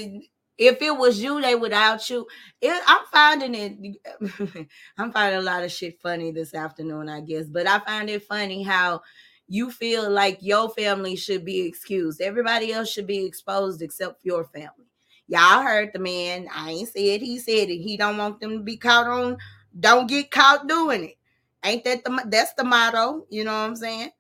if 0.63 0.81
it 0.81 0.97
was 0.97 1.23
you, 1.23 1.41
they 1.41 1.55
would 1.55 1.73
out 1.73 2.09
you. 2.09 2.27
It, 2.61 2.83
I'm 2.87 3.05
finding 3.11 3.55
it, 3.55 4.69
I'm 4.99 5.13
finding 5.13 5.41
a 5.41 5.43
lot 5.43 5.65
of 5.65 5.73
shit 5.73 6.01
funny 6.01 6.31
this 6.31 6.55
afternoon, 6.55 7.09
I 7.09 7.21
guess. 7.21 7.47
But 7.47 7.67
I 7.67 7.81
find 7.81 8.09
it 8.09 8.23
funny 8.23 8.63
how 8.63 9.03
you 9.49 9.71
feel 9.71 10.11
like 10.11 10.39
your 10.41 10.71
family 10.71 11.17
should 11.17 11.45
be 11.45 11.67
excused. 11.67 12.21
Everybody 12.21 12.73
else 12.73 12.91
should 12.91 13.07
be 13.07 13.25
exposed 13.25 13.83
except 13.83 14.25
your 14.25 14.45
family. 14.45 14.87
Y'all 15.27 15.63
heard 15.63 15.91
the 15.93 15.99
man. 15.99 16.47
I 16.55 16.71
ain't 16.71 16.89
said 16.89 17.21
he 17.21 17.39
said 17.39 17.69
it. 17.69 17.79
He 17.79 17.97
don't 17.97 18.19
want 18.19 18.41
them 18.41 18.59
to 18.59 18.63
be 18.63 18.77
caught 18.77 19.07
on. 19.07 19.39
Don't 19.79 20.09
get 20.09 20.31
caught 20.31 20.69
doing 20.69 21.05
it. 21.05 21.17
Ain't 21.65 21.85
that 21.85 22.05
the 22.05 22.25
that's 22.27 22.55
the 22.55 22.65
motto? 22.65 23.27
You 23.31 23.45
know 23.45 23.53
what 23.53 23.69
I'm 23.69 23.77
saying? 23.77 24.11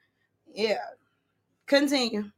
Yeah. 0.54 0.78
Continue. 1.66 2.30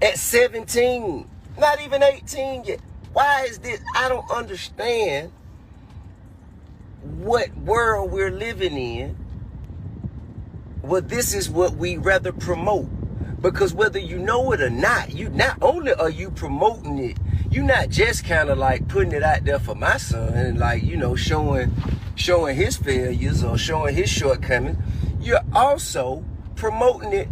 At 0.00 0.18
17, 0.18 1.28
not 1.58 1.80
even 1.80 2.02
18 2.02 2.64
yet. 2.64 2.80
Why 3.12 3.44
is 3.44 3.58
this? 3.58 3.80
I 3.94 4.08
don't 4.08 4.30
understand 4.30 5.32
what 7.02 7.54
world 7.58 8.10
we're 8.10 8.30
living 8.30 8.76
in. 8.76 9.16
Well, 10.82 11.02
this 11.02 11.34
is 11.34 11.48
what 11.48 11.74
we 11.76 11.96
rather 11.96 12.32
promote. 12.32 12.88
Because 13.40 13.74
whether 13.74 13.98
you 13.98 14.18
know 14.18 14.52
it 14.52 14.60
or 14.60 14.70
not, 14.70 15.12
you 15.14 15.28
not 15.30 15.58
only 15.60 15.92
are 15.94 16.10
you 16.10 16.30
promoting 16.30 16.98
it, 16.98 17.18
you're 17.50 17.64
not 17.64 17.90
just 17.90 18.24
kind 18.24 18.48
of 18.48 18.56
like 18.56 18.86
putting 18.88 19.12
it 19.12 19.22
out 19.22 19.44
there 19.44 19.58
for 19.58 19.74
my 19.74 19.96
son 19.96 20.32
and 20.34 20.58
like, 20.58 20.82
you 20.82 20.96
know, 20.96 21.16
showing 21.16 21.74
showing 22.14 22.56
his 22.56 22.76
failures 22.76 23.42
or 23.42 23.58
showing 23.58 23.94
his 23.94 24.08
shortcomings. 24.08 24.78
You're 25.20 25.44
also 25.52 26.24
promoting 26.54 27.12
it 27.12 27.28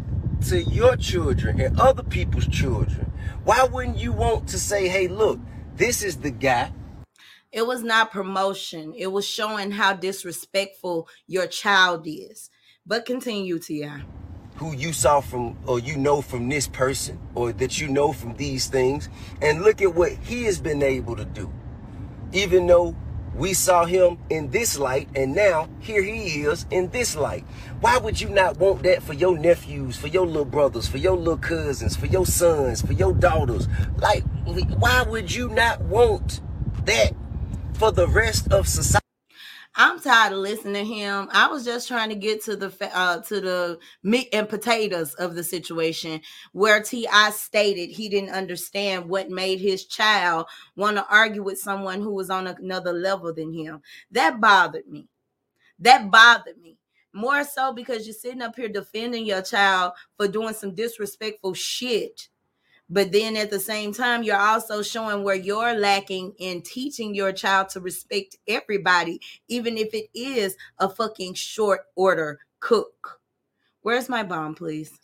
to 0.48 0.62
your 0.62 0.96
children 0.96 1.60
and 1.60 1.78
other 1.78 2.02
people's 2.02 2.48
children. 2.48 3.09
Why 3.44 3.64
wouldn't 3.64 3.98
you 3.98 4.12
want 4.12 4.48
to 4.48 4.58
say, 4.58 4.88
hey, 4.88 5.08
look, 5.08 5.38
this 5.76 6.02
is 6.02 6.16
the 6.18 6.30
guy 6.30 6.72
it 7.52 7.66
was 7.66 7.82
not 7.82 8.12
promotion. 8.12 8.94
It 8.96 9.08
was 9.08 9.26
showing 9.26 9.72
how 9.72 9.94
disrespectful 9.94 11.08
your 11.26 11.46
child 11.46 12.06
is. 12.06 12.48
But 12.86 13.06
continue, 13.06 13.58
T.I. 13.58 14.02
Who 14.56 14.72
you 14.72 14.92
saw 14.92 15.20
from, 15.20 15.58
or 15.66 15.80
you 15.80 15.96
know 15.96 16.22
from 16.22 16.48
this 16.48 16.68
person, 16.68 17.18
or 17.34 17.52
that 17.52 17.80
you 17.80 17.88
know 17.88 18.12
from 18.12 18.36
these 18.36 18.66
things, 18.66 19.08
and 19.42 19.62
look 19.62 19.82
at 19.82 19.94
what 19.94 20.12
he 20.12 20.44
has 20.44 20.60
been 20.60 20.82
able 20.82 21.16
to 21.16 21.24
do. 21.24 21.52
Even 22.32 22.66
though 22.66 22.94
we 23.34 23.54
saw 23.54 23.84
him 23.84 24.18
in 24.28 24.50
this 24.50 24.78
light, 24.78 25.08
and 25.14 25.34
now 25.34 25.68
here 25.80 26.02
he 26.02 26.42
is 26.42 26.66
in 26.70 26.90
this 26.90 27.16
light. 27.16 27.44
Why 27.80 27.98
would 27.98 28.20
you 28.20 28.28
not 28.28 28.58
want 28.58 28.82
that 28.82 29.02
for 29.02 29.14
your 29.14 29.38
nephews, 29.38 29.96
for 29.96 30.08
your 30.08 30.26
little 30.26 30.44
brothers, 30.44 30.86
for 30.86 30.98
your 30.98 31.16
little 31.16 31.38
cousins, 31.38 31.96
for 31.96 32.06
your 32.06 32.26
sons, 32.26 32.82
for 32.82 32.92
your 32.92 33.12
daughters? 33.12 33.68
Like, 33.96 34.24
why 34.44 35.02
would 35.02 35.34
you 35.34 35.48
not 35.48 35.80
want 35.82 36.40
that 36.84 37.14
for 37.74 37.90
the 37.90 38.06
rest 38.06 38.52
of 38.52 38.68
society. 38.68 39.09
I'm 39.76 40.00
tired 40.00 40.32
of 40.32 40.40
listening 40.40 40.74
to 40.74 40.84
him. 40.84 41.28
I 41.32 41.46
was 41.48 41.64
just 41.64 41.86
trying 41.86 42.08
to 42.08 42.16
get 42.16 42.42
to 42.44 42.56
the 42.56 42.72
uh, 42.92 43.20
to 43.22 43.40
the 43.40 43.78
meat 44.02 44.28
and 44.32 44.48
potatoes 44.48 45.14
of 45.14 45.34
the 45.34 45.44
situation 45.44 46.20
where 46.52 46.82
Ti 46.82 47.06
stated 47.32 47.90
he 47.90 48.08
didn't 48.08 48.34
understand 48.34 49.08
what 49.08 49.30
made 49.30 49.60
his 49.60 49.86
child 49.86 50.46
want 50.76 50.96
to 50.96 51.06
argue 51.08 51.42
with 51.42 51.58
someone 51.58 52.00
who 52.00 52.12
was 52.12 52.30
on 52.30 52.48
another 52.48 52.92
level 52.92 53.32
than 53.32 53.52
him. 53.52 53.80
That 54.10 54.40
bothered 54.40 54.88
me. 54.88 55.08
That 55.78 56.10
bothered 56.10 56.58
me 56.58 56.76
more 57.12 57.44
so 57.44 57.72
because 57.72 58.06
you're 58.06 58.14
sitting 58.14 58.42
up 58.42 58.56
here 58.56 58.68
defending 58.68 59.26
your 59.26 59.42
child 59.42 59.92
for 60.16 60.28
doing 60.28 60.54
some 60.54 60.74
disrespectful 60.74 61.54
shit 61.54 62.28
but 62.90 63.12
then 63.12 63.36
at 63.36 63.50
the 63.50 63.60
same 63.60 63.94
time, 63.94 64.24
you're 64.24 64.36
also 64.36 64.82
showing 64.82 65.22
where 65.22 65.36
you're 65.36 65.74
lacking 65.74 66.34
in 66.38 66.60
teaching 66.62 67.14
your 67.14 67.32
child 67.32 67.68
to 67.70 67.80
respect 67.80 68.36
everybody, 68.48 69.20
even 69.46 69.78
if 69.78 69.94
it 69.94 70.06
is 70.12 70.56
a 70.78 70.88
fucking 70.88 71.34
short 71.34 71.82
order 71.94 72.40
cook. 72.58 73.20
Where's 73.82 74.08
my 74.08 74.24
bomb, 74.24 74.56
please? 74.56 74.98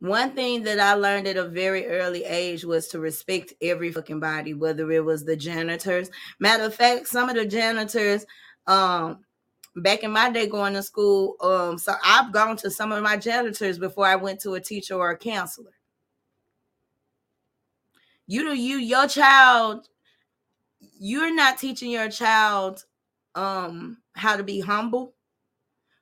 One 0.00 0.32
thing 0.32 0.64
that 0.64 0.80
I 0.80 0.94
learned 0.94 1.28
at 1.28 1.36
a 1.36 1.46
very 1.46 1.86
early 1.86 2.24
age 2.24 2.64
was 2.64 2.88
to 2.88 2.98
respect 2.98 3.52
every 3.62 3.92
fucking 3.92 4.18
body, 4.18 4.52
whether 4.52 4.90
it 4.90 5.04
was 5.04 5.24
the 5.24 5.36
janitors. 5.36 6.10
Matter 6.40 6.64
of 6.64 6.74
fact, 6.74 7.06
some 7.06 7.28
of 7.28 7.36
the 7.36 7.46
janitors, 7.46 8.26
um, 8.66 9.20
back 9.76 10.02
in 10.02 10.10
my 10.10 10.30
day 10.30 10.46
going 10.46 10.74
to 10.74 10.82
school, 10.82 11.36
um, 11.40 11.78
so 11.78 11.94
I've 12.04 12.32
gone 12.32 12.56
to 12.58 12.70
some 12.70 12.92
of 12.92 13.02
my 13.02 13.16
janitors 13.16 13.78
before 13.78 14.06
I 14.06 14.16
went 14.16 14.40
to 14.40 14.54
a 14.54 14.60
teacher 14.60 14.94
or 14.94 15.10
a 15.10 15.16
counselor. 15.16 15.72
You 18.26 18.44
do 18.44 18.54
you 18.54 18.76
your 18.76 19.06
child, 19.08 19.88
you're 20.98 21.34
not 21.34 21.58
teaching 21.58 21.90
your 21.90 22.08
child 22.10 22.84
um 23.34 23.98
how 24.14 24.36
to 24.36 24.42
be 24.42 24.60
humble, 24.60 25.14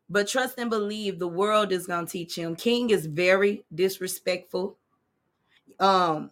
but 0.09 0.29
trust 0.29 0.59
and 0.59 0.69
believe 0.71 1.19
the 1.19 1.29
world 1.29 1.73
is 1.73 1.87
gonna 1.87 2.07
teach 2.07 2.37
him. 2.37 2.57
King 2.57 2.91
is 2.91 3.07
very 3.07 3.65
disrespectful. 3.75 4.77
Um, 5.79 6.31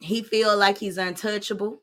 he 0.00 0.22
feel 0.22 0.56
like 0.56 0.78
he's 0.78 0.98
untouchable. 0.98 1.80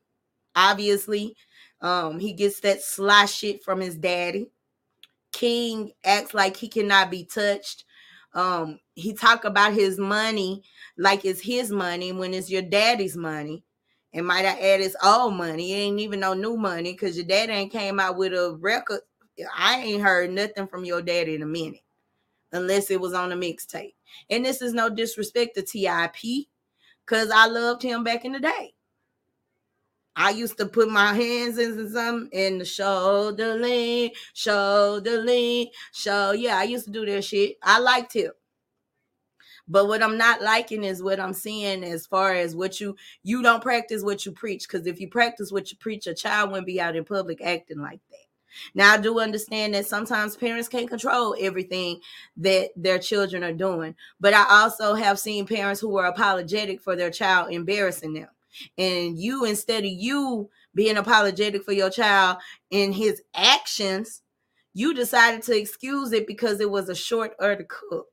Obviously, 0.55 1.35
um, 1.81 2.19
he 2.19 2.33
gets 2.33 2.59
that 2.61 2.81
sly 2.81 3.25
shit 3.25 3.63
from 3.63 3.79
his 3.79 3.97
daddy. 3.97 4.49
King 5.31 5.91
acts 6.03 6.33
like 6.33 6.57
he 6.57 6.67
cannot 6.67 7.11
be 7.11 7.23
touched. 7.23 7.85
Um, 8.33 8.79
he 8.95 9.13
talk 9.13 9.45
about 9.45 9.73
his 9.73 9.97
money 9.97 10.63
like 10.97 11.25
it's 11.25 11.41
his 11.41 11.71
money 11.71 12.11
when 12.11 12.33
it's 12.33 12.49
your 12.49 12.61
daddy's 12.61 13.15
money. 13.15 13.63
And 14.11 14.25
might 14.25 14.45
I 14.45 14.59
add 14.59 14.79
his 14.79 14.97
old 15.03 15.35
money. 15.35 15.71
It 15.71 15.75
ain't 15.77 15.99
even 15.99 16.19
no 16.19 16.33
new 16.33 16.57
money 16.57 16.93
because 16.93 17.15
your 17.15 17.25
daddy 17.25 17.53
ain't 17.53 17.71
came 17.71 17.99
out 17.99 18.17
with 18.17 18.33
a 18.33 18.57
record. 18.59 19.01
I 19.55 19.79
ain't 19.79 20.01
heard 20.01 20.31
nothing 20.31 20.67
from 20.67 20.83
your 20.83 21.01
daddy 21.01 21.35
in 21.35 21.43
a 21.43 21.47
minute. 21.47 21.81
Unless 22.51 22.89
it 22.89 22.99
was 22.99 23.13
on 23.13 23.31
a 23.31 23.35
mixtape. 23.35 23.93
And 24.31 24.43
this 24.43 24.61
is 24.63 24.73
no 24.73 24.89
disrespect 24.89 25.55
to 25.55 25.61
TIP. 25.61 26.47
Cause 27.05 27.29
I 27.31 27.45
loved 27.45 27.83
him 27.83 28.03
back 28.03 28.25
in 28.25 28.33
the 28.33 28.39
day. 28.39 28.73
I 30.15 30.31
used 30.31 30.57
to 30.57 30.65
put 30.65 30.89
my 30.89 31.13
hands 31.13 31.57
in 31.57 31.89
some 31.91 32.29
in 32.31 32.57
the 32.57 32.65
shoulder 32.65 33.55
lean, 33.55 34.11
shoulder 34.33 35.21
lean, 35.21 35.69
show. 35.93 36.31
Yeah, 36.31 36.57
I 36.57 36.63
used 36.63 36.85
to 36.85 36.91
do 36.91 37.05
that 37.05 37.23
shit. 37.23 37.57
I 37.63 37.79
liked 37.79 38.13
him. 38.13 38.31
But 39.67 39.87
what 39.87 40.01
I'm 40.01 40.17
not 40.17 40.41
liking 40.41 40.83
is 40.83 41.03
what 41.03 41.19
I'm 41.19 41.33
seeing 41.33 41.83
as 41.83 42.07
far 42.07 42.33
as 42.33 42.55
what 42.55 42.81
you 42.81 42.95
you 43.23 43.43
don't 43.43 43.61
practice 43.61 44.03
what 44.03 44.25
you 44.25 44.31
preach. 44.31 44.67
Because 44.67 44.87
if 44.87 44.99
you 44.99 45.07
practice 45.07 45.51
what 45.51 45.71
you 45.71 45.77
preach, 45.77 46.07
a 46.07 46.13
child 46.13 46.49
wouldn't 46.49 46.67
be 46.67 46.81
out 46.81 46.95
in 46.95 47.05
public 47.05 47.39
acting 47.41 47.79
like 47.79 47.99
that. 48.09 48.17
Now 48.73 48.95
I 48.95 48.97
do 48.97 49.19
understand 49.19 49.75
that 49.75 49.85
sometimes 49.85 50.35
parents 50.35 50.67
can't 50.67 50.89
control 50.89 51.35
everything 51.39 52.01
that 52.37 52.71
their 52.75 52.97
children 52.97 53.43
are 53.43 53.53
doing, 53.53 53.95
but 54.19 54.33
I 54.33 54.45
also 54.49 54.95
have 54.95 55.19
seen 55.19 55.45
parents 55.45 55.79
who 55.79 55.95
are 55.97 56.07
apologetic 56.07 56.81
for 56.81 56.95
their 56.95 57.11
child 57.11 57.53
embarrassing 57.53 58.13
them 58.13 58.29
and 58.77 59.17
you 59.19 59.45
instead 59.45 59.83
of 59.83 59.91
you 59.91 60.49
being 60.75 60.97
apologetic 60.97 61.63
for 61.63 61.71
your 61.71 61.89
child 61.89 62.37
and 62.71 62.93
his 62.93 63.21
actions 63.35 64.21
you 64.73 64.93
decided 64.93 65.41
to 65.41 65.57
excuse 65.57 66.11
it 66.13 66.27
because 66.27 66.59
it 66.59 66.69
was 66.69 66.89
a 66.89 66.95
short 66.95 67.33
order 67.39 67.65
cook 67.67 68.07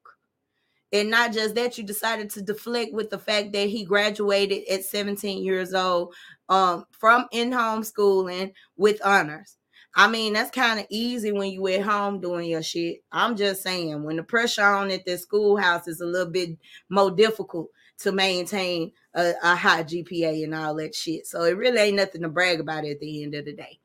and 0.93 1.11
not 1.11 1.33
just 1.33 1.55
that 1.55 1.77
you 1.77 1.85
decided 1.85 2.31
to 2.31 2.43
deflect 2.43 2.93
with 2.93 3.11
the 3.11 3.19
fact 3.19 3.53
that 3.53 3.69
he 3.69 3.85
graduated 3.85 4.63
at 4.71 4.85
17 4.85 5.45
years 5.45 5.75
old 5.75 6.15
um, 6.49 6.85
from 6.91 7.27
in-home 7.33 7.83
schooling 7.83 8.53
with 8.77 9.05
honors 9.05 9.57
I 9.99 10.09
mean, 10.09 10.35
that's 10.35 10.51
kind 10.51 10.79
of 10.79 10.85
easy 10.91 11.33
when 11.33 11.51
you 11.51 11.67
at 11.69 11.81
home 11.81 12.21
doing 12.21 12.51
your 12.51 12.63
shit. 12.63 12.99
I'm 13.11 13.35
just 13.35 13.63
saying, 13.63 14.05
when 14.05 14.17
the 14.17 14.23
pressure 14.23 14.63
on 14.63 14.91
at 14.91 15.07
the 15.07 15.17
schoolhouse 15.17 15.89
is 15.89 16.03
a 16.03 16.07
little 16.07 16.31
bit 16.31 16.51
more 16.91 17.11
difficult 17.11 17.71
to 17.99 18.13
maintain 18.13 18.93
a, 19.15 19.33
a 19.43 19.57
high 19.57 19.83
GPA 19.83 20.45
and 20.45 20.55
all 20.55 20.75
that 20.77 20.95
shit. 20.95 21.27
So 21.27 21.43
it 21.45 21.57
really 21.57 21.81
ain't 21.81 21.97
nothing 21.97 22.23
to 22.23 22.29
brag 22.29 22.61
about 22.61 22.85
at 22.85 23.01
the 23.01 23.23
end 23.23 23.35
of 23.35 23.45
the 23.45 23.53
day. 23.53 23.79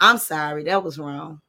I'm 0.00 0.18
sorry, 0.18 0.64
that 0.64 0.84
was 0.84 0.98
wrong. 0.98 1.40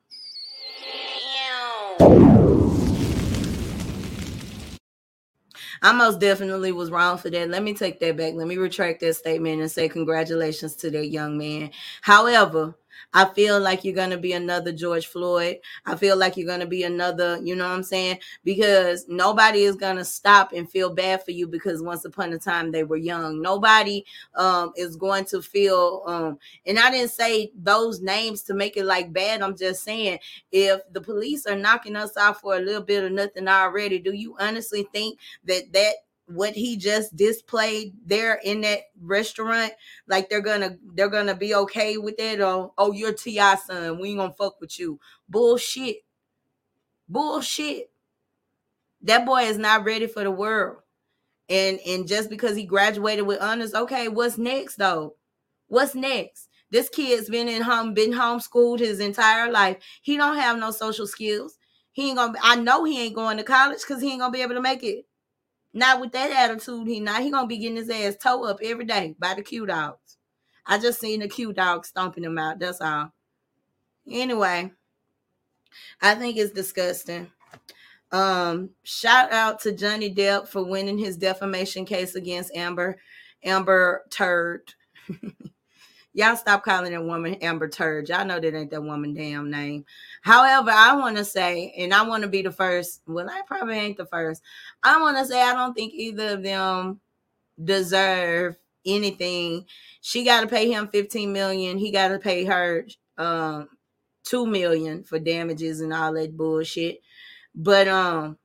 I 5.82 5.94
most 5.94 6.20
definitely 6.20 6.72
was 6.72 6.92
wrong 6.92 7.18
for 7.18 7.30
that. 7.30 7.50
Let 7.50 7.64
me 7.64 7.74
take 7.74 8.00
that 8.02 8.18
back. 8.18 8.34
Let 8.34 8.48
me 8.48 8.58
retract 8.58 9.00
that 9.00 9.16
statement 9.16 9.62
and 9.62 9.72
say 9.72 9.88
congratulations 9.88 10.76
to 10.78 10.92
that 10.92 11.08
young 11.08 11.38
man. 11.38 11.72
However, 12.02 12.76
I 13.14 13.26
feel 13.26 13.60
like 13.60 13.84
you're 13.84 13.96
going 13.96 14.10
to 14.12 14.18
be 14.18 14.34
another 14.34 14.72
George 14.72 15.08
Floyd. 15.08 15.58
I 15.86 15.96
feel 15.96 16.18
like 16.18 16.38
you're 16.38 16.48
going 16.48 16.60
to 16.60 16.68
be 16.68 16.84
another, 16.84 17.40
you 17.44 17.56
know 17.56 17.68
what 17.68 17.76
I'm 17.76 17.84
saying? 17.84 18.20
Because 18.44 19.06
nobody 19.08 19.64
is 19.64 19.76
going 19.76 19.98
to 19.98 20.06
stop 20.06 20.54
and 20.54 20.70
feel 20.70 20.94
bad 20.94 21.24
for 21.24 21.32
you 21.32 21.48
because 21.48 21.82
once 21.82 22.06
upon 22.06 22.34
a 22.34 22.40
time 22.40 22.72
they 22.72 22.84
were 22.84 22.98
young. 22.98 23.42
Nobody 23.42 24.06
um, 24.36 24.72
is 24.76 24.96
going 24.96 25.26
to 25.26 25.42
feel, 25.42 26.04
um, 26.06 26.40
and 26.66 26.80
I 26.80 26.92
didn't 26.92 27.12
say 27.12 27.52
those 27.56 28.02
names 28.02 28.44
to 28.44 28.54
make 28.54 28.78
it 28.78 28.86
like 28.86 29.12
bad. 29.12 29.42
I'm 29.42 29.58
just 29.58 29.84
saying 29.84 30.20
if 30.52 30.82
the 30.92 31.02
police 31.02 31.46
are 31.46 31.56
knocking 31.56 31.96
us 31.96 32.16
out 32.18 32.42
for 32.42 32.56
a 32.56 32.62
little 32.62 32.82
bit 32.82 33.04
of 33.04 33.12
nothing 33.12 33.48
already, 33.48 34.00
do 34.00 34.14
you 34.14 34.36
honestly 34.40 34.88
think 34.94 35.20
that 35.46 35.72
that 35.74 35.96
what 36.30 36.54
he 36.54 36.78
just 36.78 37.16
displayed 37.16 37.94
there 38.06 38.40
in 38.44 38.62
that 38.62 38.80
restaurant, 39.02 39.72
like 40.08 40.30
they're 40.30 40.42
gonna 40.42 40.78
they're 40.94 41.10
gonna 41.10 41.36
be 41.36 41.56
okay 41.56 41.98
with 41.98 42.16
it. 42.20 42.40
Or 42.40 42.72
oh, 42.78 42.92
you're 42.92 43.14
Ti 43.14 43.40
son, 43.66 44.00
we 44.00 44.10
ain't 44.10 44.20
gonna 44.20 44.34
fuck 44.34 44.62
with 44.62 44.80
you. 44.80 45.00
Bullshit. 45.28 45.98
Bullshit. 47.08 47.92
That 49.02 49.26
boy 49.26 49.44
is 49.44 49.58
not 49.58 49.86
ready 49.86 50.08
for 50.08 50.24
the 50.24 50.32
world. 50.32 50.78
And 51.50 51.80
and 51.86 52.08
just 52.08 52.30
because 52.30 52.56
he 52.56 52.64
graduated 52.66 53.26
with 53.26 53.42
honors, 53.42 53.74
okay, 53.74 54.08
what's 54.08 54.38
next 54.38 54.76
though? 54.76 55.16
What's 55.68 55.96
next? 55.96 56.48
This 56.72 56.90
kid's 56.90 57.30
been 57.30 57.48
in 57.48 57.64
home, 57.64 57.96
been 57.96 58.12
homeschooled 58.12 58.80
his 58.80 59.00
entire 59.00 59.52
life. 59.52 59.78
He 60.04 60.18
don't 60.18 60.38
have 60.38 60.60
no 60.60 60.70
social 60.70 61.08
skills. 61.08 61.58
He 61.92 62.10
ain't 62.10 62.18
gonna. 62.18 62.38
I 62.44 62.56
know 62.56 62.84
he 62.84 63.02
ain't 63.02 63.16
going 63.16 63.38
to 63.38 63.44
college 63.44 63.80
because 63.82 64.02
he 64.02 64.12
ain't 64.12 64.20
gonna 64.22 64.32
be 64.32 64.44
able 64.44 64.54
to 64.56 64.62
make 64.62 64.84
it. 64.84 65.06
Not 65.74 66.02
with 66.02 66.12
that 66.14 66.32
attitude. 66.32 66.88
He 66.88 67.00
not. 67.00 67.22
He 67.22 67.30
gonna 67.30 67.48
be 67.48 67.58
getting 67.58 67.78
his 67.78 67.90
ass 67.90 68.16
toe 68.16 68.44
up 68.44 68.60
every 68.64 68.86
day 68.86 69.16
by 69.20 69.36
the 69.36 69.44
Q 69.44 69.66
dogs. 69.66 70.18
I 70.66 70.80
just 70.80 71.00
seen 71.00 71.20
the 71.20 71.28
Q 71.28 71.54
dog 71.54 71.86
stomping 71.86 72.24
him 72.24 72.38
out. 72.38 72.60
That's 72.60 72.82
all. 72.82 73.12
Anyway, 74.10 74.72
I 76.02 76.16
think 76.16 76.38
it's 76.38 76.52
disgusting. 76.52 77.32
Um, 78.12 78.72
shout 78.84 79.32
out 79.32 79.60
to 79.62 79.72
Johnny 79.72 80.14
Depp 80.14 80.48
for 80.48 80.64
winning 80.64 80.98
his 80.98 81.16
defamation 81.18 81.86
case 81.86 82.16
against 82.16 82.56
Amber, 82.56 82.98
Amber 83.44 84.04
Turd. 84.10 84.74
Y'all 86.14 86.36
stop 86.36 86.64
calling 86.64 86.92
that 86.92 87.04
woman 87.04 87.36
Amber 87.36 87.70
Turd. 87.70 88.10
Y'all 88.10 88.26
know 88.26 88.40
that 88.40 88.56
ain't 88.56 88.72
that 88.72 88.82
woman 88.82 89.14
damn 89.14 89.52
name. 89.52 89.86
However, 90.22 90.72
I 90.72 90.96
want 90.96 91.18
to 91.18 91.26
say, 91.26 91.74
and 91.78 91.94
I 91.94 92.04
want 92.04 92.24
to 92.24 92.30
be 92.30 92.42
the 92.42 92.52
first. 92.52 93.02
Well, 93.08 93.30
I 93.30 93.42
probably 93.48 93.78
ain't 93.78 93.98
the 93.98 94.06
first. 94.06 94.42
I 94.84 95.00
want 95.00 95.18
to 95.18 95.26
say 95.26 95.42
I 95.42 95.54
don't 95.54 95.74
think 95.74 95.94
either 95.94 96.34
of 96.34 96.44
them 96.44 97.00
deserve 97.64 98.58
anything. 98.86 99.66
She 100.02 100.24
got 100.24 100.42
to 100.42 100.48
pay 100.48 100.72
him 100.72 100.88
15 100.88 101.32
million. 101.32 101.78
He 101.78 101.92
got 101.92 102.10
to 102.10 102.20
pay 102.20 102.46
her 102.46 102.86
um 103.18 103.70
2 104.24 104.46
million 104.46 105.04
for 105.04 105.20
damages 105.20 105.82
and 105.82 105.94
all 105.94 106.14
that 106.14 106.36
bullshit. 106.36 107.02
But 107.56 107.88
um 107.88 108.39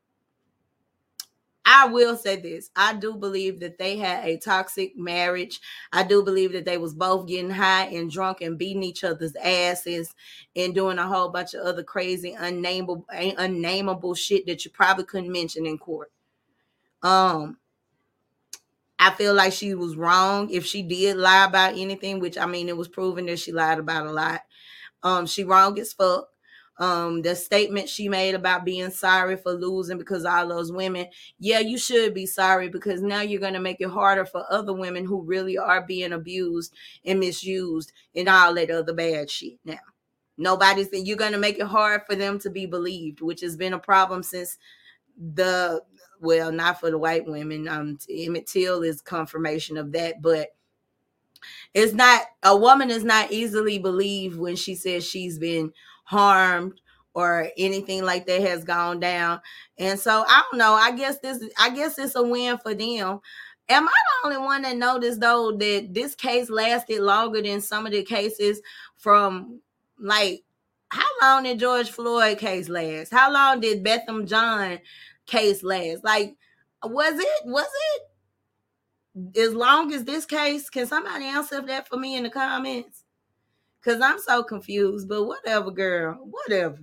I 1.67 1.87
will 1.87 2.17
say 2.17 2.37
this. 2.37 2.71
I 2.77 2.95
do 2.95 3.15
believe 3.17 3.61
that 3.61 3.79
they 3.79 3.97
had 3.97 4.25
a 4.25 4.37
toxic 4.37 4.97
marriage. 4.99 5.61
I 5.93 6.03
do 6.03 6.23
believe 6.23 6.53
that 6.53 6.67
they 6.67 6.77
was 6.77 6.93
both 6.95 7.27
getting 7.27 7.51
high 7.51 7.87
and 7.87 8.11
drunk 8.11 8.43
and 8.43 8.59
beating 8.59 8.83
each 8.83 9.03
other's 9.03 9.35
asses 9.37 10.15
and 10.55 10.75
doing 10.75 10.99
a 10.99 11.07
whole 11.09 11.31
bunch 11.31 11.55
of 11.55 11.63
other 11.67 11.83
crazy 11.83 12.35
unnameable 12.39 13.07
unnameable 13.11 14.15
shit 14.15 14.47
that 14.47 14.65
you 14.65 14.71
probably 14.71 15.05
couldn't 15.05 15.33
mention 15.33 15.65
in 15.67 15.79
court. 15.79 16.13
Um 17.03 17.59
I 18.99 19.11
feel 19.11 19.35
like 19.35 19.53
she 19.53 19.75
was 19.75 19.97
wrong 19.97 20.51
if 20.51 20.65
she 20.65 20.83
did 20.83 21.17
lie 21.17 21.45
about 21.45 21.77
anything, 21.77 22.21
which 22.21 22.39
I 22.39 22.47
mean 22.47 22.69
it 22.69 22.77
was 22.77 22.89
proven 22.89 23.27
that 23.27 23.39
she 23.39 23.53
lied 23.53 23.79
about 23.79 24.07
a 24.07 24.13
lot. 24.13 24.43
Um 25.03 25.27
she 25.27 25.45
wrong 25.45 25.79
as 25.79 25.93
fuck 25.95 26.31
um 26.79 27.23
the 27.23 27.37
statement 27.37 27.89
she 27.89 28.09
made 28.09 28.35
about 28.35 28.65
being 28.65 28.91
sorry 28.91 29.37
for 29.37 29.53
losing 29.53 29.99
because 29.99 30.25
all 30.25 30.49
those 30.49 30.73
women. 30.73 31.07
Yeah 31.39 31.61
you 31.61 31.79
should 31.79 32.15
be 32.15 32.27
sorry 32.27 32.69
because 32.69 33.01
now 33.01 33.21
you're 33.21 33.41
going 33.41 33.55
to 33.55 33.61
make 33.61 33.81
it 33.81 33.89
harder 33.91 34.25
for 34.25 34.45
other 34.51 34.73
women 34.73 35.05
who 35.05 35.23
really 35.23 35.57
are 35.57 35.87
being 35.87 36.13
abused 36.13 36.75
and 37.05 37.21
misused 37.21 37.93
and 38.15 38.29
all 38.29 38.55
that 38.55 38.71
other 38.71 38.93
bad 38.93 39.31
shit 39.31 39.59
now. 39.65 39.79
Nobody's 40.37 40.89
you're 40.93 41.17
going 41.17 41.33
to 41.33 41.39
make 41.39 41.59
it 41.61 41.67
hard 41.67 42.03
for 42.07 42.17
them 42.17 42.39
to 42.41 42.51
be 42.51 42.67
believed 42.67 43.21
which 43.21 43.41
has 43.43 43.57
been 43.57 43.73
a 43.75 43.79
problem 43.79 44.23
since 44.23 44.59
the 45.17 45.81
well 46.21 46.51
not 46.51 46.81
for 46.81 46.91
the 46.91 46.99
white 46.99 47.25
women. 47.25 47.69
Um 47.69 47.99
emmett 48.11 48.49
till 48.49 48.83
is 48.83 49.01
confirmation 49.01 49.77
of 49.77 49.93
that 49.93 50.21
but 50.21 50.49
it's 51.73 51.93
not 51.93 52.23
a 52.43 52.57
woman 52.57 52.91
is 52.91 53.05
not 53.05 53.31
easily 53.31 53.79
believed 53.79 54.39
when 54.39 54.57
she 54.57 54.75
says 54.75 55.05
she's 55.05 55.39
been 55.39 55.73
harmed 56.05 56.81
or 57.15 57.49
anything 57.57 58.05
like 58.05 58.27
that 58.27 58.43
has 58.43 58.65
gone 58.65 59.01
down. 59.01 59.41
And 59.79 59.99
so 59.99 60.25
I 60.27 60.43
don't 60.51 60.59
know. 60.59 60.75
I 60.75 60.93
guess 60.93 61.19
this 61.21 61.43
I 61.59 61.71
guess 61.71 61.99
it's 61.99 62.17
a 62.17 62.23
win 62.23 62.59
for 62.59 62.75
them. 62.75 63.21
Am 63.69 63.89
I 63.89 63.93
the 63.93 64.27
only 64.27 64.39
one 64.39 64.63
that 64.63 64.77
noticed 64.77 65.21
though 65.21 65.53
that 65.53 65.89
this 65.93 66.15
case 66.15 66.51
lasted 66.51 67.01
longer 67.01 67.41
than 67.41 67.61
some 67.61 67.87
of 67.87 67.93
the 67.93 68.03
cases 68.03 68.61
from 68.97 69.61
like 69.99 70.43
how 70.89 71.07
long 71.23 71.45
did 71.45 71.59
George 71.59 71.91
Floyd 71.91 72.39
case 72.39 72.69
last? 72.69 73.13
How 73.13 73.33
long 73.33 73.61
did 73.61 73.83
Botham 73.83 74.27
Jean 74.27 74.81
case 75.27 75.63
last? 75.63 76.05
Like 76.05 76.37
was 76.83 77.15
it 77.19 77.47
was 77.47 77.69
it 77.95 79.39
as 79.39 79.55
long 79.55 79.93
as 79.93 80.05
this 80.05 80.27
case? 80.27 80.69
Can 80.69 80.87
somebody 80.87 81.27
answer 81.27 81.63
that 81.63 81.89
for 81.89 81.97
me 81.97 82.17
in 82.17 82.25
the 82.25 82.31
comments? 82.31 83.04
Cause 83.85 84.01
I'm 84.01 84.19
so 84.19 84.43
confused, 84.43 85.09
but 85.09 85.25
whatever, 85.25 85.71
girl, 85.71 86.15
whatever. 86.31 86.79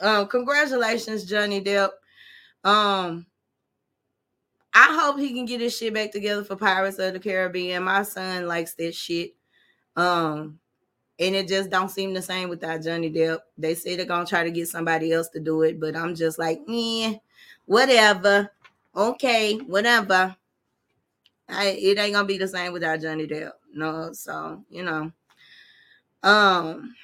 Um, 0.00 0.26
congratulations, 0.28 1.24
Johnny 1.24 1.62
Depp. 1.62 1.90
Um, 2.62 3.26
I 4.74 4.98
hope 5.00 5.18
he 5.18 5.32
can 5.32 5.46
get 5.46 5.62
his 5.62 5.76
shit 5.76 5.94
back 5.94 6.12
together 6.12 6.44
for 6.44 6.56
Pirates 6.56 6.98
of 6.98 7.14
the 7.14 7.18
Caribbean. 7.18 7.82
My 7.84 8.02
son 8.02 8.46
likes 8.46 8.74
this 8.74 8.96
shit. 8.96 9.34
Um, 9.96 10.60
and 11.18 11.34
it 11.34 11.48
just 11.48 11.70
don't 11.70 11.90
seem 11.90 12.12
the 12.12 12.22
same 12.22 12.48
without 12.48 12.82
Johnny 12.82 13.10
Depp. 13.10 13.38
They 13.56 13.74
say 13.74 13.96
they're 13.96 14.04
gonna 14.04 14.26
try 14.26 14.44
to 14.44 14.50
get 14.50 14.68
somebody 14.68 15.12
else 15.12 15.28
to 15.30 15.40
do 15.40 15.62
it, 15.62 15.80
but 15.80 15.96
I'm 15.96 16.14
just 16.14 16.38
like, 16.38 16.60
yeah, 16.68 17.14
whatever. 17.64 18.50
Okay, 18.94 19.56
whatever. 19.56 20.36
I, 21.48 21.68
it 21.68 21.98
ain't 21.98 22.12
gonna 22.12 22.26
be 22.26 22.38
the 22.38 22.46
same 22.46 22.72
without 22.72 23.00
Johnny 23.00 23.26
Depp. 23.26 23.52
No, 23.72 24.12
so 24.12 24.62
you 24.68 24.82
know. 24.82 25.12
Um, 26.22 26.94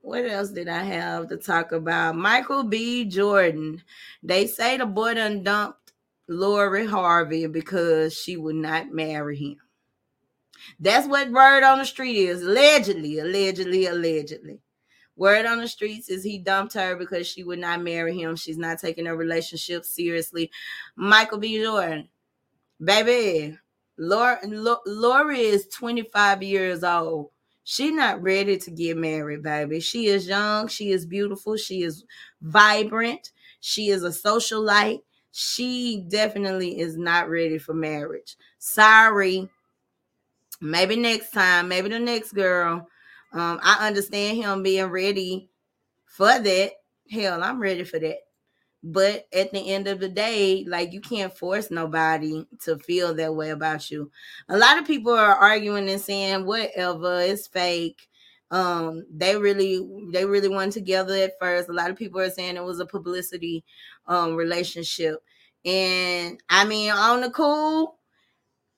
what 0.00 0.26
else 0.26 0.50
did 0.50 0.68
I 0.68 0.82
have 0.82 1.28
to 1.28 1.36
talk 1.36 1.72
about? 1.72 2.16
Michael 2.16 2.64
B. 2.64 3.04
Jordan. 3.04 3.82
They 4.22 4.46
say 4.46 4.76
the 4.76 4.86
boy 4.86 5.14
done 5.14 5.42
dumped 5.42 5.92
Lori 6.28 6.86
Harvey 6.86 7.46
because 7.46 8.16
she 8.16 8.36
would 8.36 8.56
not 8.56 8.92
marry 8.92 9.36
him. 9.36 9.56
That's 10.80 11.06
what 11.06 11.30
word 11.30 11.62
on 11.62 11.78
the 11.78 11.84
street 11.84 12.16
is. 12.16 12.42
Allegedly, 12.42 13.18
allegedly, 13.18 13.86
allegedly. 13.86 14.60
Word 15.16 15.46
on 15.46 15.60
the 15.60 15.68
streets 15.68 16.08
is 16.08 16.24
he 16.24 16.38
dumped 16.38 16.74
her 16.74 16.96
because 16.96 17.26
she 17.26 17.44
would 17.44 17.58
not 17.58 17.82
marry 17.82 18.18
him. 18.18 18.34
She's 18.34 18.58
not 18.58 18.80
taking 18.80 19.06
her 19.06 19.16
relationship 19.16 19.84
seriously. 19.84 20.50
Michael 20.96 21.38
B. 21.38 21.62
Jordan, 21.62 22.08
baby, 22.82 23.56
Lori, 23.96 25.40
is 25.40 25.68
25 25.68 26.42
years 26.42 26.84
old. 26.84 27.30
She's 27.64 27.92
not 27.92 28.22
ready 28.22 28.58
to 28.58 28.70
get 28.70 28.96
married, 28.96 29.42
baby. 29.42 29.80
She 29.80 30.06
is 30.06 30.26
young. 30.26 30.68
She 30.68 30.90
is 30.90 31.06
beautiful. 31.06 31.56
She 31.56 31.82
is 31.82 32.04
vibrant. 32.42 33.30
She 33.60 33.88
is 33.88 34.04
a 34.04 34.10
socialite. 34.10 35.02
She 35.32 36.04
definitely 36.08 36.78
is 36.78 36.96
not 36.98 37.30
ready 37.30 37.58
for 37.58 37.72
marriage. 37.72 38.36
Sorry. 38.58 39.48
Maybe 40.60 40.96
next 40.96 41.30
time. 41.30 41.68
Maybe 41.68 41.88
the 41.88 41.98
next 41.98 42.32
girl. 42.32 42.88
Um, 43.32 43.58
I 43.62 43.86
understand 43.86 44.36
him 44.36 44.62
being 44.62 44.86
ready 44.86 45.48
for 46.04 46.38
that. 46.38 46.72
Hell, 47.10 47.42
I'm 47.42 47.58
ready 47.58 47.84
for 47.84 47.98
that. 47.98 48.18
But 48.86 49.26
at 49.34 49.52
the 49.52 49.70
end 49.72 49.88
of 49.88 50.00
the 50.00 50.10
day, 50.10 50.64
like 50.68 50.92
you 50.92 51.00
can't 51.00 51.36
force 51.36 51.70
nobody 51.70 52.46
to 52.64 52.78
feel 52.78 53.14
that 53.14 53.34
way 53.34 53.50
about 53.50 53.90
you. 53.90 54.10
A 54.48 54.58
lot 54.58 54.78
of 54.78 54.86
people 54.86 55.12
are 55.12 55.34
arguing 55.36 55.88
and 55.88 56.00
saying 56.00 56.44
whatever, 56.46 57.20
it's 57.22 57.46
fake. 57.48 58.08
Um, 58.50 59.06
they 59.10 59.36
really 59.36 59.80
they 60.12 60.26
really 60.26 60.48
went 60.50 60.74
together 60.74 61.14
at 61.14 61.32
first. 61.40 61.70
A 61.70 61.72
lot 61.72 61.90
of 61.90 61.96
people 61.96 62.20
are 62.20 62.30
saying 62.30 62.56
it 62.56 62.64
was 62.64 62.80
a 62.80 62.86
publicity 62.86 63.64
um 64.06 64.36
relationship. 64.36 65.16
And 65.64 66.42
I 66.50 66.66
mean, 66.66 66.90
on 66.90 67.22
the 67.22 67.30
cool, 67.30 67.98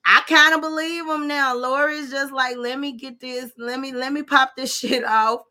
I 0.04 0.22
kind 0.28 0.54
of 0.54 0.60
believe 0.60 1.06
them 1.06 1.26
now. 1.28 1.56
Lori's 1.56 2.10
just 2.10 2.32
like, 2.32 2.56
let 2.56 2.78
me 2.78 2.92
get 2.92 3.20
this, 3.20 3.50
let 3.58 3.80
me 3.80 3.92
let 3.92 4.12
me 4.12 4.22
pop 4.22 4.52
this 4.56 4.76
shit 4.78 5.04
off. 5.04 5.42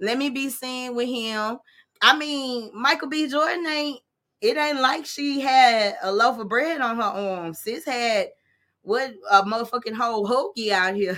Let 0.00 0.18
me 0.18 0.30
be 0.30 0.50
seen 0.50 0.94
with 0.96 1.08
him. 1.08 1.58
I 2.02 2.16
mean, 2.16 2.70
Michael 2.74 3.08
B. 3.08 3.28
Jordan 3.28 3.64
ain't 3.66 4.00
it 4.40 4.56
ain't 4.56 4.80
like 4.80 5.06
she 5.06 5.40
had 5.40 5.94
a 6.02 6.12
loaf 6.12 6.38
of 6.40 6.48
bread 6.48 6.80
on 6.80 6.96
her 6.96 7.02
arm. 7.02 7.54
Sis 7.54 7.84
had 7.84 8.30
what 8.82 9.14
a 9.30 9.44
motherfucking 9.44 9.94
whole 9.94 10.26
hokey 10.26 10.72
out 10.72 10.96
here. 10.96 11.16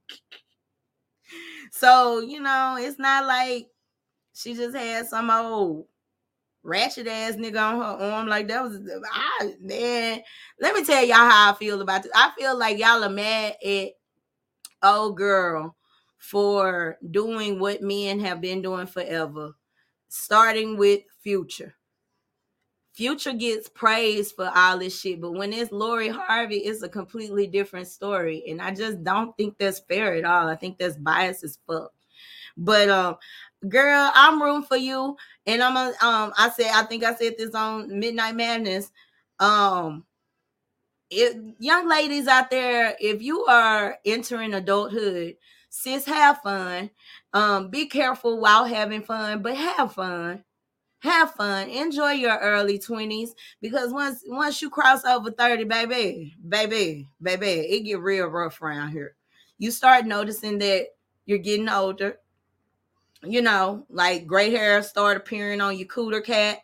so, 1.70 2.20
you 2.20 2.40
know, 2.40 2.78
it's 2.80 2.98
not 2.98 3.26
like 3.26 3.68
she 4.32 4.54
just 4.54 4.74
had 4.74 5.06
some 5.08 5.30
old 5.30 5.84
ratchet 6.62 7.06
ass 7.06 7.34
nigga 7.34 7.60
on 7.60 7.76
her 7.76 8.06
arm. 8.12 8.26
Like 8.28 8.48
that 8.48 8.62
was 8.62 8.80
I 9.12 9.54
man. 9.60 10.22
Let 10.58 10.74
me 10.74 10.82
tell 10.82 11.04
y'all 11.04 11.16
how 11.16 11.52
I 11.52 11.54
feel 11.56 11.82
about 11.82 12.02
this. 12.02 12.12
I 12.14 12.30
feel 12.38 12.58
like 12.58 12.78
y'all 12.78 13.04
are 13.04 13.10
mad 13.10 13.56
at 13.62 13.88
old 14.82 15.18
girl 15.18 15.76
for 16.20 16.98
doing 17.10 17.58
what 17.58 17.82
men 17.82 18.20
have 18.20 18.40
been 18.40 18.62
doing 18.62 18.86
forever 18.86 19.54
starting 20.10 20.76
with 20.76 21.00
Future. 21.22 21.74
Future 22.92 23.32
gets 23.32 23.68
praised 23.68 24.34
for 24.34 24.50
all 24.54 24.78
this 24.78 25.00
shit, 25.00 25.20
but 25.20 25.32
when 25.32 25.52
it's 25.52 25.72
Lori 25.72 26.08
Harvey, 26.08 26.58
it's 26.58 26.82
a 26.82 26.88
completely 26.88 27.46
different 27.46 27.86
story. 27.86 28.44
And 28.48 28.60
I 28.60 28.74
just 28.74 29.02
don't 29.02 29.34
think 29.36 29.56
that's 29.56 29.78
fair 29.78 30.14
at 30.14 30.24
all. 30.24 30.48
I 30.48 30.56
think 30.56 30.76
that's 30.76 30.96
biased 30.96 31.44
as 31.44 31.58
fuck. 31.66 31.92
But 32.56 32.90
um, 32.90 33.16
girl, 33.68 34.10
I'm 34.14 34.42
room 34.42 34.62
for 34.62 34.76
you. 34.76 35.16
And 35.46 35.62
I'm 35.62 35.76
a, 35.76 35.88
um, 36.04 36.32
I 36.36 36.50
said, 36.54 36.72
I 36.74 36.82
think 36.82 37.04
I 37.04 37.14
said 37.14 37.36
this 37.38 37.54
on 37.54 37.98
Midnight 37.98 38.34
Madness. 38.34 38.90
Um, 39.38 40.04
if 41.08 41.36
young 41.58 41.88
ladies 41.88 42.26
out 42.26 42.50
there, 42.50 42.96
if 43.00 43.22
you 43.22 43.44
are 43.46 43.96
entering 44.04 44.52
adulthood, 44.52 45.36
sis, 45.70 46.04
have 46.04 46.42
fun. 46.42 46.90
Um, 47.32 47.70
be 47.70 47.86
careful 47.86 48.38
while 48.38 48.66
having 48.66 49.02
fun, 49.02 49.40
but 49.40 49.56
have 49.56 49.94
fun. 49.94 50.44
Have 50.98 51.32
fun. 51.32 51.70
Enjoy 51.70 52.10
your 52.10 52.36
early 52.36 52.78
20s 52.78 53.30
because 53.62 53.90
once 53.92 54.22
once 54.26 54.60
you 54.60 54.68
cross 54.68 55.02
over 55.04 55.30
30 55.30 55.64
baby 55.64 56.34
baby 56.46 57.08
baby 57.22 57.46
it 57.46 57.84
get 57.84 58.00
real 58.00 58.26
rough 58.26 58.60
around 58.60 58.90
here. 58.90 59.16
You 59.56 59.70
start 59.70 60.04
noticing 60.04 60.58
that 60.58 60.88
you're 61.24 61.38
getting 61.38 61.70
older. 61.70 62.18
You 63.22 63.40
know 63.40 63.86
like 63.88 64.26
gray 64.26 64.50
hair 64.50 64.82
start 64.82 65.16
appearing 65.16 65.62
on 65.62 65.78
your 65.78 65.88
cooter 65.88 66.22
cat. 66.22 66.58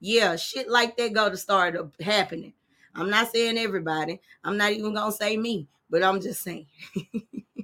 Yeah 0.00 0.36
shit 0.36 0.70
like 0.70 0.96
that 0.96 1.12
go 1.12 1.28
to 1.28 1.36
start 1.36 1.76
happening. 2.00 2.54
I'm 2.94 3.10
not 3.10 3.30
saying 3.30 3.58
everybody. 3.58 4.22
I'm 4.42 4.56
not 4.56 4.72
even 4.72 4.94
gonna 4.94 5.12
say 5.12 5.36
me 5.36 5.68
but 5.90 6.02
i'm 6.02 6.20
just 6.20 6.42
saying 6.42 6.66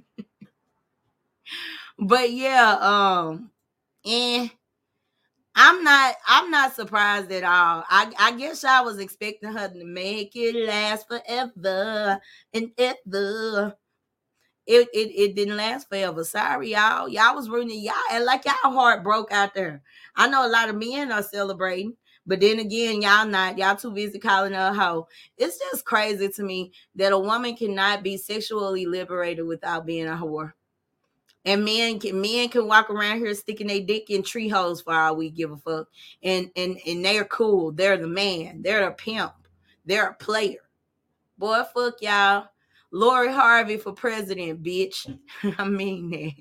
but 1.99 2.31
yeah 2.31 2.77
um 2.81 3.49
and 4.05 4.51
I'm 5.55 5.83
not 5.83 6.15
I'm 6.27 6.49
not 6.49 6.73
surprised 6.75 7.31
at 7.31 7.43
all. 7.43 7.83
I, 7.89 8.11
I 8.17 8.31
guess 8.37 8.63
I 8.63 8.81
was 8.81 8.97
expecting 8.99 9.51
her 9.53 9.69
to 9.69 9.85
make 9.85 10.35
it 10.35 10.55
last 10.67 11.07
forever 11.07 12.19
and 12.53 12.71
ever. 12.77 13.75
It, 14.65 14.87
it 14.93 15.11
it 15.15 15.35
didn't 15.35 15.57
last 15.57 15.89
forever. 15.89 16.23
Sorry, 16.23 16.71
y'all. 16.71 17.09
Y'all 17.09 17.35
was 17.35 17.49
rooting 17.49 17.81
y'all 17.81 17.93
and 18.11 18.25
like 18.25 18.45
y'all 18.45 18.71
heart 18.71 19.03
broke 19.03 19.31
out 19.31 19.53
there. 19.53 19.81
I 20.15 20.27
know 20.27 20.45
a 20.45 20.49
lot 20.49 20.69
of 20.69 20.75
men 20.77 21.11
are 21.11 21.21
celebrating, 21.21 21.95
but 22.25 22.39
then 22.39 22.59
again, 22.59 23.01
y'all 23.01 23.27
not. 23.27 23.57
Y'all 23.57 23.75
too 23.75 23.91
busy 23.91 24.19
calling 24.19 24.53
her 24.53 24.69
a 24.69 24.73
hoe. 24.73 25.07
It's 25.37 25.59
just 25.59 25.85
crazy 25.85 26.29
to 26.29 26.43
me 26.43 26.71
that 26.95 27.11
a 27.11 27.19
woman 27.19 27.55
cannot 27.55 28.03
be 28.03 28.17
sexually 28.17 28.85
liberated 28.85 29.45
without 29.45 29.85
being 29.85 30.07
a 30.07 30.11
whore. 30.15 30.53
And 31.45 31.65
men 31.65 31.99
can 31.99 32.21
men 32.21 32.47
can 32.49 32.67
walk 32.67 32.89
around 32.89 33.19
here 33.19 33.33
sticking 33.33 33.67
their 33.67 33.81
dick 33.81 34.09
in 34.09 34.23
tree 34.23 34.47
holes 34.47 34.81
for 34.81 34.93
all 34.93 35.15
we 35.15 35.29
give 35.29 35.51
a 35.51 35.57
fuck. 35.57 35.87
And 36.23 36.49
and 36.55 36.77
and 36.87 37.03
they're 37.03 37.25
cool. 37.25 37.71
They're 37.71 37.97
the 37.97 38.07
man. 38.07 38.61
They're 38.61 38.87
a 38.87 38.93
pimp. 38.93 39.33
They're 39.85 40.07
a 40.07 40.13
player. 40.13 40.59
Boy, 41.37 41.63
fuck 41.73 42.01
y'all. 42.01 42.47
Lori 42.91 43.31
Harvey 43.31 43.77
for 43.77 43.91
president, 43.91 44.63
bitch. 44.63 45.17
I 45.57 45.65
mean 45.65 46.09
that. 46.11 46.31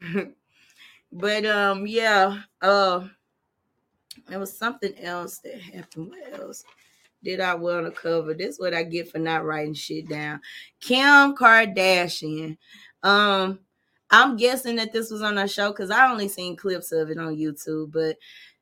but 1.12 1.46
um, 1.46 1.86
yeah. 1.86 2.42
Uh, 2.60 3.06
there 4.28 4.38
was 4.38 4.56
something 4.56 4.96
else 4.98 5.38
that 5.38 5.60
happened. 5.60 6.10
What 6.10 6.40
else? 6.40 6.64
Did 7.24 7.40
I 7.40 7.54
want 7.54 7.86
to 7.86 7.90
cover? 7.90 8.34
This 8.34 8.54
is 8.54 8.60
what 8.60 8.74
I 8.74 8.82
get 8.82 9.10
for 9.10 9.18
not 9.18 9.44
writing 9.44 9.74
shit 9.74 10.08
down. 10.08 10.40
Kim 10.80 11.34
Kardashian. 11.34 12.58
Um, 13.02 13.60
I'm 14.10 14.36
guessing 14.36 14.76
that 14.76 14.92
this 14.92 15.10
was 15.10 15.22
on 15.22 15.36
her 15.38 15.48
show 15.48 15.70
because 15.70 15.90
I 15.90 16.10
only 16.10 16.28
seen 16.28 16.56
clips 16.56 16.92
of 16.92 17.10
it 17.10 17.18
on 17.18 17.36
YouTube, 17.36 17.92
but 17.92 18.16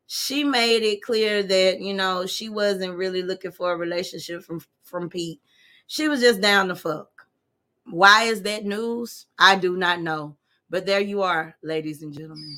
she 0.07 0.45
made 0.45 0.83
it 0.83 1.03
clear 1.03 1.43
that 1.43 1.81
you 1.81 1.95
know 1.95 2.27
she 2.27 2.49
wasn't 2.49 2.97
really 2.97 3.23
looking 3.23 3.51
for 3.53 3.73
a 3.73 3.77
relationship 3.77 4.43
from 4.43 4.63
from 4.83 5.11
Pete. 5.11 5.41
She 5.87 6.09
was 6.09 6.21
just 6.21 6.41
down 6.41 6.69
to 6.69 6.77
fuck. 6.77 7.09
Why 7.85 8.25
is 8.25 8.43
that 8.43 8.65
news? 8.65 9.27
I 9.39 9.57
do 9.57 9.77
not 9.77 10.01
know. 10.01 10.37
But 10.71 10.87
there 10.87 11.01
you 11.01 11.23
are, 11.23 11.57
ladies 11.63 12.03
and 12.03 12.15
gentlemen. 12.15 12.57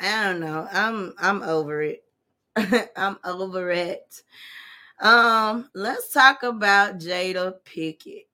I 0.00 0.24
don't 0.24 0.40
know. 0.40 0.66
I'm 0.72 1.14
I'm 1.18 1.42
over 1.42 1.82
it. 1.82 2.04
I'm 2.96 3.18
over 3.24 3.70
it. 3.70 4.22
Um, 5.00 5.70
let's 5.74 6.12
talk 6.12 6.42
about 6.42 6.98
Jada 6.98 7.54
Pinkett. 7.64 8.26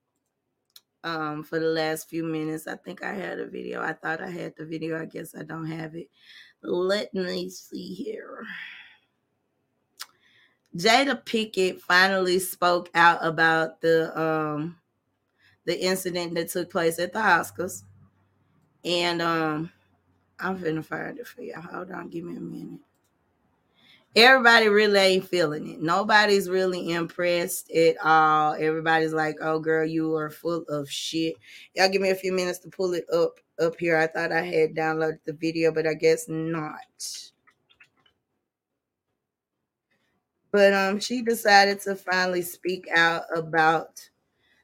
Um, 1.04 1.44
for 1.44 1.60
the 1.60 1.66
last 1.66 2.08
few 2.08 2.24
minutes, 2.24 2.66
I 2.66 2.76
think 2.76 3.02
I 3.04 3.12
had 3.12 3.38
a 3.38 3.46
video. 3.46 3.80
I 3.80 3.92
thought 3.92 4.20
I 4.20 4.30
had 4.30 4.54
the 4.56 4.64
video. 4.64 5.00
I 5.00 5.04
guess 5.04 5.34
I 5.36 5.42
don't 5.42 5.66
have 5.66 5.94
it. 5.94 6.08
Let 6.62 7.12
me 7.14 7.48
see 7.50 7.94
here. 7.94 8.42
Jada 10.76 11.24
Pinkett 11.24 11.80
finally 11.80 12.38
spoke 12.38 12.90
out 12.94 13.24
about 13.24 13.80
the 13.80 14.18
um 14.20 14.76
the 15.64 15.80
incident 15.80 16.34
that 16.34 16.48
took 16.48 16.70
place 16.70 16.98
at 16.98 17.12
the 17.12 17.18
Oscars. 17.18 17.82
And 18.84 19.22
um 19.22 19.72
I'm 20.38 20.58
finna 20.58 20.84
find 20.84 21.18
it 21.18 21.26
for 21.26 21.42
y'all. 21.42 21.62
Hold 21.62 21.90
on, 21.90 22.08
give 22.08 22.24
me 22.24 22.36
a 22.36 22.40
minute. 22.40 22.80
Everybody 24.14 24.68
really 24.68 24.98
ain't 24.98 25.28
feeling 25.28 25.68
it. 25.68 25.82
Nobody's 25.82 26.48
really 26.48 26.92
impressed 26.92 27.70
at 27.70 27.96
all. 28.02 28.54
Everybody's 28.54 29.12
like, 29.12 29.36
"Oh, 29.42 29.58
girl, 29.58 29.84
you 29.86 30.14
are 30.16 30.30
full 30.30 30.62
of 30.70 30.88
shit." 30.90 31.36
Y'all 31.74 31.90
give 31.90 32.00
me 32.00 32.10
a 32.10 32.14
few 32.14 32.32
minutes 32.32 32.58
to 32.60 32.70
pull 32.70 32.94
it 32.94 33.04
up 33.12 33.38
up 33.60 33.78
here. 33.78 33.98
I 33.98 34.06
thought 34.06 34.32
I 34.32 34.42
had 34.42 34.74
downloaded 34.74 35.18
the 35.26 35.34
video, 35.34 35.70
but 35.70 35.86
I 35.86 35.92
guess 35.94 36.28
not. 36.28 37.30
But 40.50 40.72
um, 40.72 40.98
she 40.98 41.20
decided 41.20 41.82
to 41.82 41.94
finally 41.94 42.40
speak 42.40 42.88
out 42.94 43.24
about 43.34 44.08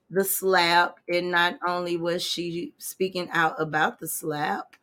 the 0.09 0.25
slap, 0.25 0.99
and 1.09 1.31
not 1.31 1.59
only 1.67 1.99
was 1.99 2.23
she 2.23 2.73
speaking 2.79 3.29
out 3.33 3.61
about 3.61 3.99
the 3.99 4.09
slap, 4.09 4.77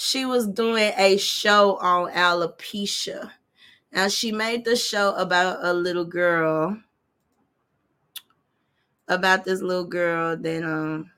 she 0.00 0.24
was 0.24 0.46
doing 0.46 0.92
a 0.96 1.16
show 1.16 1.76
on 1.78 2.12
alopecia. 2.12 3.32
Now 3.92 4.06
she 4.06 4.30
made 4.30 4.64
the 4.64 4.76
show 4.76 5.12
about 5.16 5.58
a 5.60 5.72
little 5.72 6.04
girl, 6.04 6.78
about 9.08 9.44
this 9.44 9.60
little 9.60 9.86
girl 9.86 10.36
that 10.36 10.62
um 10.62 11.10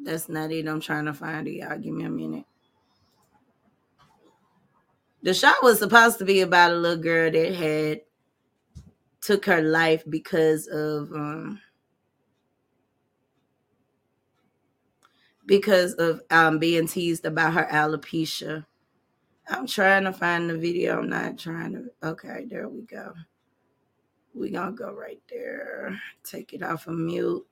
that's 0.00 0.28
not 0.28 0.50
it. 0.50 0.66
I'm 0.66 0.80
trying 0.80 1.04
to 1.04 1.14
find 1.14 1.46
it. 1.46 1.58
Y'all 1.58 1.78
give 1.78 1.94
me 1.94 2.04
a 2.04 2.10
minute. 2.10 2.44
The 5.22 5.32
show 5.34 5.52
was 5.62 5.78
supposed 5.78 6.18
to 6.18 6.24
be 6.24 6.40
about 6.40 6.72
a 6.72 6.76
little 6.76 7.02
girl 7.02 7.30
that 7.30 7.54
had 7.54 8.00
took 9.20 9.44
her 9.44 9.62
life 9.62 10.02
because 10.08 10.66
of 10.66 11.12
um 11.12 11.60
because 15.48 15.94
of 15.94 16.20
um, 16.30 16.58
being 16.58 16.86
teased 16.86 17.24
about 17.24 17.54
her 17.54 17.66
alopecia. 17.72 18.66
I'm 19.48 19.66
trying 19.66 20.04
to 20.04 20.12
find 20.12 20.48
the 20.48 20.58
video. 20.58 20.98
I'm 20.98 21.08
not 21.08 21.38
trying 21.38 21.72
to. 21.72 22.08
Okay, 22.10 22.44
there 22.48 22.68
we 22.68 22.82
go. 22.82 23.14
We 24.34 24.50
gonna 24.50 24.72
go 24.72 24.92
right 24.92 25.22
there. 25.30 25.98
Take 26.22 26.52
it 26.52 26.62
off 26.62 26.86
of 26.86 26.98
mute. 26.98 27.46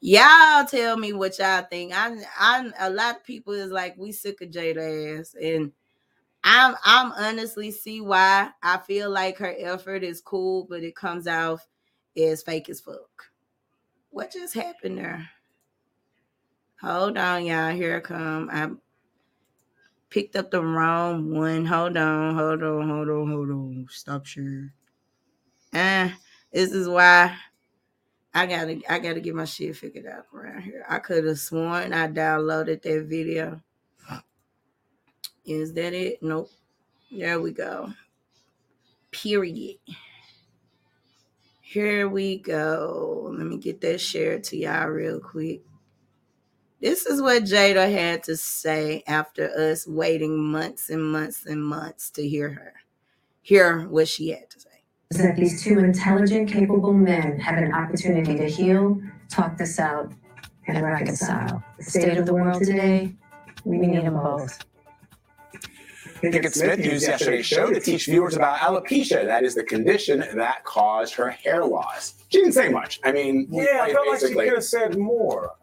Y'all 0.00 0.64
tell 0.64 0.96
me 0.96 1.12
what 1.12 1.40
y'all 1.40 1.66
think. 1.68 1.92
I, 1.92 2.22
I, 2.38 2.70
a 2.78 2.90
lot 2.90 3.16
of 3.16 3.24
people 3.24 3.52
is 3.52 3.72
like 3.72 3.96
we 3.98 4.12
sick 4.12 4.40
of 4.40 4.50
Jada 4.50 5.18
ass, 5.18 5.34
and 5.34 5.72
I'm, 6.44 6.76
I'm 6.84 7.10
honestly 7.10 7.72
see 7.72 8.00
why. 8.00 8.50
I 8.62 8.78
feel 8.78 9.10
like 9.10 9.38
her 9.38 9.56
effort 9.58 10.04
is 10.04 10.20
cool, 10.20 10.68
but 10.70 10.84
it 10.84 10.94
comes 10.94 11.26
off 11.26 11.66
as 12.16 12.44
fake 12.44 12.68
as 12.68 12.80
fuck. 12.80 13.24
What 14.10 14.32
just 14.32 14.54
happened 14.54 14.98
there? 14.98 15.28
Hold 16.80 17.18
on, 17.18 17.44
y'all. 17.44 17.74
Here 17.74 17.96
I 17.96 18.00
come. 18.00 18.48
I 18.52 18.70
picked 20.10 20.36
up 20.36 20.50
the 20.50 20.62
wrong 20.62 21.34
one. 21.34 21.66
Hold 21.66 21.96
on, 21.96 22.36
hold 22.36 22.62
on, 22.62 22.88
hold 22.88 23.08
on, 23.08 23.30
hold 23.30 23.50
on. 23.50 23.86
Stop 23.90 24.26
share. 24.26 24.72
Eh, 25.72 26.10
this 26.52 26.72
is 26.72 26.88
why 26.88 27.36
I 28.32 28.46
gotta 28.46 28.80
I 28.88 29.00
gotta 29.00 29.20
get 29.20 29.34
my 29.34 29.44
shit 29.44 29.76
figured 29.76 30.06
out 30.06 30.26
around 30.32 30.62
here. 30.62 30.84
I 30.88 30.98
could 31.00 31.24
have 31.24 31.38
sworn 31.38 31.92
I 31.92 32.06
downloaded 32.08 32.82
that 32.82 33.06
video. 33.08 33.60
Is 35.44 35.72
that 35.72 35.94
it? 35.94 36.22
Nope. 36.22 36.50
There 37.10 37.40
we 37.40 37.52
go. 37.52 37.92
Period. 39.10 39.78
Here 41.60 42.08
we 42.08 42.38
go. 42.38 43.34
Let 43.36 43.46
me 43.46 43.56
get 43.56 43.80
that 43.80 44.00
shared 44.00 44.44
to 44.44 44.56
y'all 44.56 44.86
real 44.88 45.20
quick. 45.20 45.62
This 46.80 47.06
is 47.06 47.20
what 47.20 47.42
Jada 47.42 47.90
had 47.90 48.22
to 48.24 48.36
say 48.36 49.02
after 49.08 49.50
us 49.50 49.84
waiting 49.86 50.38
months 50.38 50.90
and 50.90 51.02
months 51.02 51.44
and 51.44 51.64
months 51.64 52.08
to 52.10 52.26
hear 52.26 52.50
her. 52.50 52.74
hear 53.42 53.88
what 53.88 54.06
she 54.06 54.30
had 54.30 54.48
to 54.50 54.60
say. 54.60 54.68
that 55.10 55.34
these 55.34 55.64
two 55.64 55.80
intelligent, 55.80 56.48
capable 56.48 56.92
men 56.92 57.40
have 57.40 57.58
an 57.58 57.72
opportunity 57.72 58.36
to 58.36 58.48
heal, 58.48 59.00
talk 59.28 59.56
this 59.56 59.80
out, 59.80 60.12
and 60.68 60.80
reconcile. 60.84 61.64
The 61.78 61.84
state 61.84 62.16
of 62.18 62.26
the 62.26 62.34
world 62.34 62.62
today, 62.62 63.16
we 63.64 63.78
need 63.78 64.04
them 64.04 64.14
both. 64.14 64.64
Pinkett 66.20 66.52
Smith 66.52 66.84
used 66.84 67.06
yesterday's 67.06 67.46
show 67.46 67.72
to 67.72 67.80
teach 67.80 68.06
viewers 68.06 68.36
about 68.36 68.58
alopecia. 68.58 69.24
That 69.24 69.44
is 69.44 69.54
the 69.54 69.64
condition 69.64 70.24
that 70.34 70.64
caused 70.64 71.14
her 71.14 71.30
hair 71.30 71.64
loss. 71.64 72.14
She 72.28 72.38
didn't 72.38 72.52
say 72.52 72.68
much. 72.68 73.00
I 73.04 73.12
mean, 73.12 73.48
Yeah, 73.50 73.80
I 73.82 73.92
felt 73.92 74.08
like 74.08 74.20
she 74.20 74.34
could 74.34 74.52
have 74.52 74.64
said 74.64 74.98
more. 74.98 75.54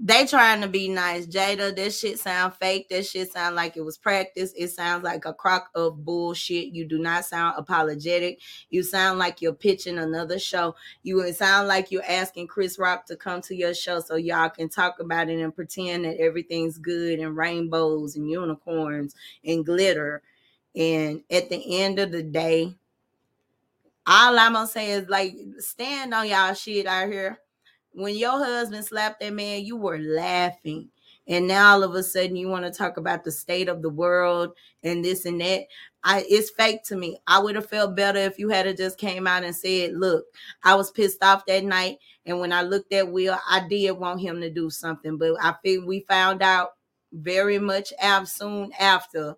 They 0.00 0.26
trying 0.26 0.60
to 0.60 0.68
be 0.68 0.88
nice. 0.88 1.26
Jada, 1.26 1.74
that 1.74 1.92
shit 1.92 2.18
sound 2.18 2.54
fake. 2.54 2.88
That 2.88 3.06
shit 3.06 3.30
sound 3.30 3.54
like 3.54 3.76
it 3.76 3.84
was 3.84 3.96
practice. 3.96 4.52
It 4.56 4.68
sounds 4.68 5.04
like 5.04 5.24
a 5.24 5.32
crock 5.32 5.70
of 5.74 6.04
bullshit. 6.04 6.74
You 6.74 6.84
do 6.84 6.98
not 6.98 7.24
sound 7.24 7.54
apologetic. 7.56 8.40
You 8.70 8.82
sound 8.82 9.20
like 9.20 9.40
you're 9.40 9.52
pitching 9.54 9.98
another 9.98 10.40
show. 10.40 10.74
You 11.04 11.32
sound 11.32 11.68
like 11.68 11.92
you're 11.92 12.02
asking 12.08 12.48
Chris 12.48 12.76
Rock 12.76 13.06
to 13.06 13.16
come 13.16 13.40
to 13.42 13.54
your 13.54 13.72
show 13.72 14.00
so 14.00 14.16
y'all 14.16 14.50
can 14.50 14.68
talk 14.68 14.98
about 14.98 15.30
it 15.30 15.40
and 15.40 15.54
pretend 15.54 16.04
that 16.04 16.20
everything's 16.20 16.76
good 16.76 17.20
and 17.20 17.36
rainbows 17.36 18.16
and 18.16 18.28
unicorns 18.28 19.14
and 19.44 19.64
glitter. 19.64 20.22
And 20.74 21.22
at 21.30 21.48
the 21.48 21.78
end 21.82 22.00
of 22.00 22.10
the 22.10 22.24
day, 22.24 22.74
all 24.06 24.38
I'm 24.38 24.54
gonna 24.54 24.66
say 24.66 24.90
is 24.90 25.08
like 25.08 25.36
stand 25.60 26.12
on 26.12 26.28
y'all 26.28 26.52
shit 26.52 26.86
out 26.86 27.08
here. 27.08 27.38
When 27.94 28.16
your 28.16 28.32
husband 28.32 28.84
slapped 28.84 29.20
that 29.20 29.32
man, 29.32 29.64
you 29.64 29.76
were 29.76 29.98
laughing. 29.98 30.88
And 31.26 31.48
now 31.48 31.72
all 31.72 31.82
of 31.82 31.94
a 31.94 32.02
sudden 32.02 32.36
you 32.36 32.48
want 32.48 32.66
to 32.66 32.70
talk 32.70 32.98
about 32.98 33.24
the 33.24 33.32
state 33.32 33.68
of 33.68 33.80
the 33.80 33.88
world 33.88 34.52
and 34.82 35.02
this 35.04 35.24
and 35.24 35.40
that. 35.40 35.62
I 36.02 36.24
it's 36.28 36.50
fake 36.50 36.84
to 36.84 36.96
me. 36.96 37.18
I 37.26 37.38
would 37.38 37.54
have 37.54 37.68
felt 37.68 37.96
better 37.96 38.18
if 38.18 38.38
you 38.38 38.50
had 38.50 38.76
just 38.76 38.98
came 38.98 39.26
out 39.26 39.42
and 39.42 39.56
said, 39.56 39.94
look, 39.94 40.26
I 40.62 40.74
was 40.74 40.90
pissed 40.90 41.22
off 41.22 41.46
that 41.46 41.64
night. 41.64 41.98
And 42.26 42.40
when 42.40 42.52
I 42.52 42.62
looked 42.62 42.92
at 42.92 43.10
Will, 43.10 43.38
I 43.48 43.66
did 43.68 43.92
want 43.92 44.20
him 44.20 44.40
to 44.40 44.50
do 44.50 44.68
something. 44.68 45.16
But 45.16 45.36
I 45.42 45.54
think 45.62 45.86
we 45.86 46.00
found 46.00 46.42
out 46.42 46.70
very 47.12 47.58
much 47.58 47.92
af- 48.02 48.28
soon 48.28 48.70
after 48.78 49.36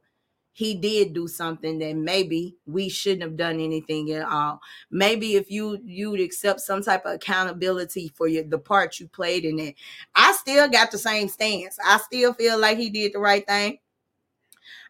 he 0.57 0.75
did 0.75 1.13
do 1.13 1.29
something 1.29 1.79
that 1.81 1.95
maybe 1.97 2.57
we 2.65 2.89
shouldn't 2.89 3.21
have 3.21 3.37
done 3.37 3.61
anything 3.61 4.11
at 4.13 4.27
all. 4.27 4.63
Maybe 4.91 5.37
if 5.37 5.51
you 5.51 5.79
you'd 5.85 6.19
accept 6.19 6.63
some 6.63 6.83
type 6.83 7.05
of 7.05 7.17
accountability 7.17 8.11
for 8.17 8.27
your 8.27 8.43
the 8.43 8.59
part 8.59 8.99
you 8.99 9.07
played 9.07 9.45
in 9.45 9.59
it. 9.59 9.75
I 10.15 10.33
still 10.33 10.67
got 10.71 10.91
the 10.91 10.97
same 10.97 11.29
stance. 11.29 11.77
I 11.85 11.99
still 11.99 12.33
feel 12.33 12.59
like 12.59 12.79
he 12.79 12.89
did 12.89 13.13
the 13.13 13.19
right 13.19 13.47
thing. 13.47 13.81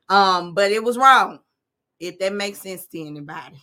Um, 0.08 0.54
but 0.54 0.70
it 0.70 0.84
was 0.84 0.96
wrong. 0.96 1.40
If 1.98 2.20
that 2.20 2.32
makes 2.32 2.60
sense 2.60 2.86
to 2.86 3.00
anybody. 3.00 3.60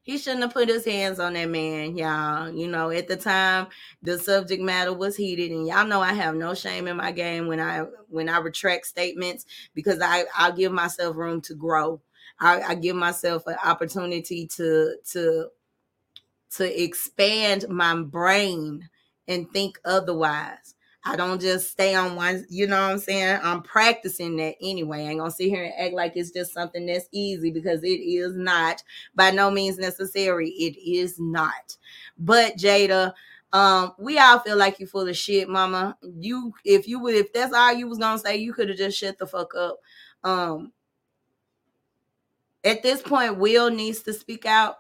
he 0.04 0.18
shouldn't 0.18 0.42
have 0.42 0.54
put 0.54 0.68
his 0.70 0.86
hands 0.86 1.20
on 1.20 1.34
that 1.34 1.50
man, 1.50 1.96
y'all. 1.98 2.50
You 2.50 2.68
know, 2.68 2.90
at 2.90 3.08
the 3.08 3.16
time, 3.16 3.68
the 4.02 4.18
subject 4.18 4.62
matter 4.62 4.94
was 4.94 5.16
heated, 5.16 5.52
and 5.52 5.68
y'all 5.68 5.86
know 5.86 6.02
I 6.02 6.14
have 6.14 6.36
no 6.36 6.54
shame 6.54 6.88
in 6.88 6.98
my 6.98 7.12
game 7.12 7.48
when 7.48 7.60
I 7.60 7.86
when 8.10 8.28
I 8.30 8.40
retract 8.40 8.88
statements 8.88 9.46
because 9.76 10.00
I 10.02 10.26
I 10.38 10.52
give 10.52 10.72
myself 10.72 11.16
room 11.16 11.42
to 11.42 11.54
grow. 11.54 12.02
I, 12.40 12.62
I 12.62 12.76
give 12.76 12.96
myself 12.96 13.46
an 13.46 13.58
opportunity 13.64 14.48
to 14.56 14.96
to 15.12 15.48
to 16.56 16.84
expand 16.84 17.66
my 17.70 18.02
brain 18.02 18.90
and 19.28 19.50
think 19.52 19.80
otherwise. 19.86 20.76
I 21.04 21.16
don't 21.16 21.42
just 21.42 21.72
stay 21.72 21.96
on 21.96 22.16
one, 22.16 22.46
you 22.50 22.68
know 22.68 22.80
what 22.80 22.92
I'm 22.92 23.00
saying? 23.00 23.40
I'm 23.42 23.64
practicing 23.64 24.36
that 24.38 24.56
anyway. 24.62 25.00
I 25.00 25.10
ain't 25.10 25.20
gonna 25.20 25.32
sit 25.32 25.50
here 25.50 25.64
and 25.64 25.74
act 25.78 25.96
like 25.96 26.14
it's 26.16 26.30
just 26.32 26.54
something 26.54 26.86
that's 26.86 27.08
easy 27.12 27.50
because 27.50 27.84
it 27.84 27.88
is 27.88 28.36
not 28.36 28.84
by 29.16 29.32
no 29.32 29.50
means 29.50 29.80
necessary. 29.80 30.50
It 30.50 30.78
is 30.78 31.20
not. 31.20 31.76
But 32.20 32.56
Jada, 32.56 33.14
um, 33.52 33.94
we 33.98 34.20
all 34.20 34.40
feel 34.40 34.58
like 34.58 34.80
you 34.80 34.86
full 34.86 35.08
of 35.08 35.18
shit, 35.18 35.50
mama. 35.50 35.98
You 36.20 36.54
if 36.64 36.88
you 36.88 37.00
would 37.00 37.16
if 37.16 37.34
that's 37.34 37.54
all 37.54 37.74
you 37.74 37.88
was 37.88 37.98
gonna 37.98 38.20
say, 38.20 38.38
you 38.38 38.54
could 38.54 38.70
have 38.70 38.78
just 38.78 38.98
shut 38.98 39.18
the 39.18 39.26
fuck 39.26 39.56
up. 39.56 39.80
Um 40.24 40.72
at 42.64 42.84
this 42.84 43.02
point, 43.02 43.38
Will 43.38 43.72
needs 43.72 44.04
to 44.04 44.14
speak 44.14 44.46
out. 44.46 44.78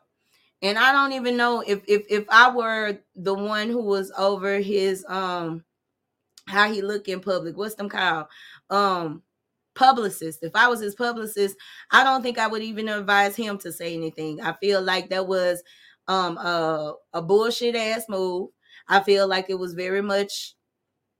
And 0.61 0.78
I 0.78 0.91
don't 0.91 1.13
even 1.13 1.36
know 1.36 1.61
if 1.65 1.82
if 1.88 2.05
if 2.09 2.26
I 2.30 2.51
were 2.55 2.99
the 3.15 3.34
one 3.34 3.69
who 3.69 3.82
was 3.82 4.11
over 4.15 4.59
his 4.59 5.03
um 5.09 5.63
how 6.51 6.71
he 6.71 6.81
look 6.81 7.07
in 7.07 7.21
public. 7.21 7.57
What's 7.57 7.75
them 7.75 7.89
called? 7.89 8.27
Um 8.69 9.23
publicist. 9.75 10.39
If 10.43 10.55
I 10.55 10.67
was 10.67 10.81
his 10.81 10.95
publicist, 10.95 11.55
I 11.91 12.03
don't 12.03 12.21
think 12.21 12.37
I 12.37 12.47
would 12.47 12.61
even 12.61 12.89
advise 12.89 13.35
him 13.35 13.57
to 13.59 13.71
say 13.71 13.95
anything. 13.95 14.41
I 14.41 14.53
feel 14.61 14.81
like 14.81 15.09
that 15.09 15.27
was 15.27 15.63
um 16.07 16.37
a, 16.37 16.95
a 17.13 17.21
bullshit 17.21 17.75
ass 17.75 18.05
move. 18.09 18.49
I 18.87 19.01
feel 19.01 19.27
like 19.27 19.49
it 19.49 19.59
was 19.59 19.73
very 19.73 20.01
much 20.01 20.55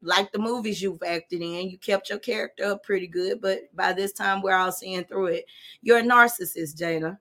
like 0.02 0.32
the 0.32 0.40
movies 0.40 0.82
you've 0.82 1.04
acted 1.04 1.42
in. 1.42 1.70
You 1.70 1.78
kept 1.78 2.10
your 2.10 2.20
character 2.20 2.66
up 2.66 2.84
pretty 2.84 3.08
good, 3.08 3.42
but 3.42 3.62
by 3.76 3.94
this 3.94 4.12
time 4.14 4.42
we're 4.42 4.56
all 4.56 4.72
seeing 4.72 5.06
through 5.06 5.28
it. 5.28 5.46
You're 5.82 6.00
a 6.00 6.04
narcissist, 6.04 6.78
Jada. 6.80 7.20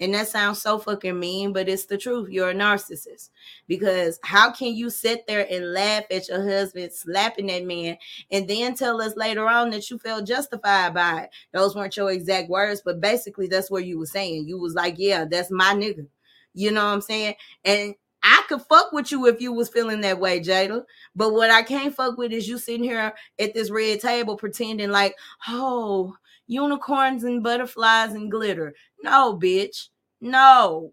And 0.00 0.14
that 0.14 0.28
sounds 0.28 0.62
so 0.62 0.78
fucking 0.78 1.18
mean, 1.18 1.52
but 1.52 1.68
it's 1.68 1.84
the 1.84 1.98
truth. 1.98 2.30
You're 2.30 2.50
a 2.50 2.54
narcissist. 2.54 3.28
Because 3.68 4.18
how 4.24 4.50
can 4.50 4.74
you 4.74 4.88
sit 4.90 5.26
there 5.26 5.46
and 5.50 5.72
laugh 5.72 6.04
at 6.10 6.28
your 6.28 6.42
husband 6.42 6.92
slapping 6.92 7.48
that 7.48 7.64
man 7.64 7.98
and 8.30 8.48
then 8.48 8.74
tell 8.74 9.00
us 9.02 9.14
later 9.16 9.46
on 9.46 9.70
that 9.70 9.90
you 9.90 9.98
felt 9.98 10.26
justified 10.26 10.94
by 10.94 11.22
it? 11.24 11.30
Those 11.52 11.76
weren't 11.76 11.96
your 11.96 12.10
exact 12.10 12.48
words, 12.48 12.82
but 12.84 13.00
basically 13.00 13.46
that's 13.46 13.70
what 13.70 13.84
you 13.84 13.98
were 13.98 14.06
saying. 14.06 14.48
You 14.48 14.58
was 14.58 14.74
like, 14.74 14.94
yeah, 14.96 15.26
that's 15.26 15.50
my 15.50 15.74
nigga. 15.74 16.06
You 16.54 16.70
know 16.72 16.84
what 16.84 16.92
I'm 16.92 17.00
saying? 17.02 17.34
And 17.64 17.94
I 18.22 18.42
could 18.48 18.62
fuck 18.62 18.92
with 18.92 19.12
you 19.12 19.26
if 19.26 19.40
you 19.40 19.52
was 19.52 19.68
feeling 19.68 20.00
that 20.02 20.18
way, 20.18 20.40
Jada. 20.40 20.84
But 21.14 21.32
what 21.32 21.50
I 21.50 21.62
can't 21.62 21.94
fuck 21.94 22.18
with 22.18 22.32
is 22.32 22.48
you 22.48 22.58
sitting 22.58 22.84
here 22.84 23.14
at 23.38 23.54
this 23.54 23.70
red 23.70 24.00
table 24.00 24.36
pretending 24.36 24.90
like, 24.90 25.14
oh, 25.48 26.14
unicorns 26.46 27.22
and 27.24 27.42
butterflies 27.42 28.12
and 28.12 28.30
glitter. 28.30 28.74
No, 29.02 29.38
bitch. 29.38 29.88
No. 30.20 30.92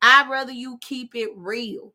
I'd 0.00 0.28
rather 0.30 0.52
you 0.52 0.78
keep 0.80 1.14
it 1.14 1.30
real. 1.36 1.94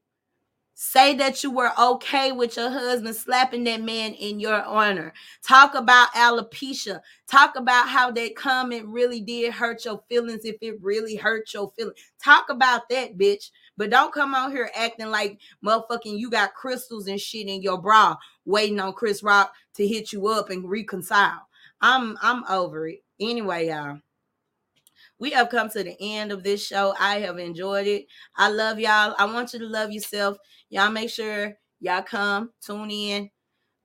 Say 0.80 1.16
that 1.16 1.44
you 1.44 1.50
were 1.50 1.72
okay 1.80 2.32
with 2.32 2.56
your 2.56 2.70
husband 2.70 3.16
slapping 3.16 3.64
that 3.64 3.82
man 3.82 4.14
in 4.14 4.40
your 4.40 4.62
honor. 4.62 5.12
Talk 5.44 5.74
about 5.74 6.12
alopecia. 6.12 7.02
Talk 7.28 7.56
about 7.56 7.90
how 7.90 8.12
that 8.12 8.36
comment 8.36 8.86
really 8.86 9.20
did 9.20 9.54
hurt 9.54 9.86
your 9.86 10.04
feelings 10.08 10.46
if 10.46 10.58
it 10.62 10.78
really 10.80 11.16
hurt 11.16 11.52
your 11.52 11.72
feelings. 11.72 11.98
Talk 12.24 12.52
about 12.52 12.90
that, 12.90 13.18
bitch. 13.18 13.50
But 13.76 13.90
don't 13.90 14.14
come 14.14 14.36
out 14.36 14.52
here 14.52 14.70
acting 14.76 15.10
like 15.10 15.40
motherfucking 15.66 16.20
you 16.20 16.30
got 16.30 16.54
crystals 16.54 17.08
and 17.08 17.20
shit 17.20 17.48
in 17.48 17.64
your 17.64 17.82
bra 17.82 18.16
waiting 18.46 18.80
on 18.80 18.94
Chris 18.94 19.24
Rock 19.24 19.52
to 19.78 19.88
hit 19.88 20.14
you 20.14 20.28
up 20.28 20.52
and 20.52 20.70
reconcile. 20.70 21.48
I'm 21.82 22.20
I'm 22.22 22.44
over 22.46 22.88
it. 22.88 23.00
Anyway, 23.20 23.70
y'all. 23.70 24.00
We 25.20 25.32
have 25.32 25.50
come 25.50 25.70
to 25.72 25.84
the 25.84 25.96
end 26.00 26.32
of 26.32 26.44
this 26.44 26.66
show. 26.66 26.94
I 27.00 27.20
have 27.20 27.40
enjoyed 27.40 27.88
it. 27.88 28.06
I 28.36 28.50
love 28.50 28.80
y'all. 28.80 29.16
I 29.18 29.26
want 29.26 29.54
you 29.54 29.60
to 29.60 29.68
love 29.68 29.92
yourself. 29.92 30.38
Y'all 30.70 30.92
make 30.92 31.10
sure 31.10 31.56
y'all 31.80 32.04
come, 32.04 32.52
tune 32.66 32.92
in, 32.92 33.30